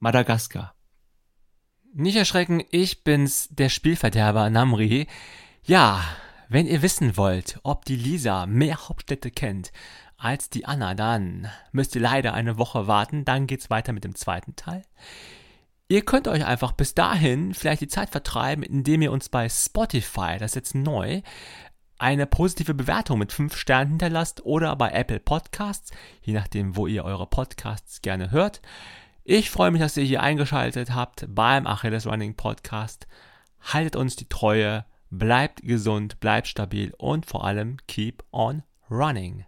[0.00, 0.74] Madagaskar.
[1.94, 5.06] Nicht erschrecken, ich bin's, der Spielverderber Namri.
[5.62, 6.02] Ja,
[6.48, 9.70] wenn ihr wissen wollt, ob die Lisa mehr Hauptstädte kennt
[10.16, 14.16] als die Anna, dann müsst ihr leider eine Woche warten, dann geht's weiter mit dem
[14.16, 14.82] zweiten Teil.
[15.86, 20.38] Ihr könnt euch einfach bis dahin vielleicht die Zeit vertreiben, indem ihr uns bei Spotify,
[20.38, 21.22] das ist jetzt neu,
[22.02, 27.04] eine positive Bewertung mit 5 Sternen hinterlasst oder bei Apple Podcasts, je nachdem, wo ihr
[27.04, 28.60] eure Podcasts gerne hört.
[29.22, 33.06] Ich freue mich, dass ihr hier eingeschaltet habt beim Achilles Running Podcast.
[33.60, 39.44] Haltet uns die Treue, bleibt gesund, bleibt stabil und vor allem keep on running.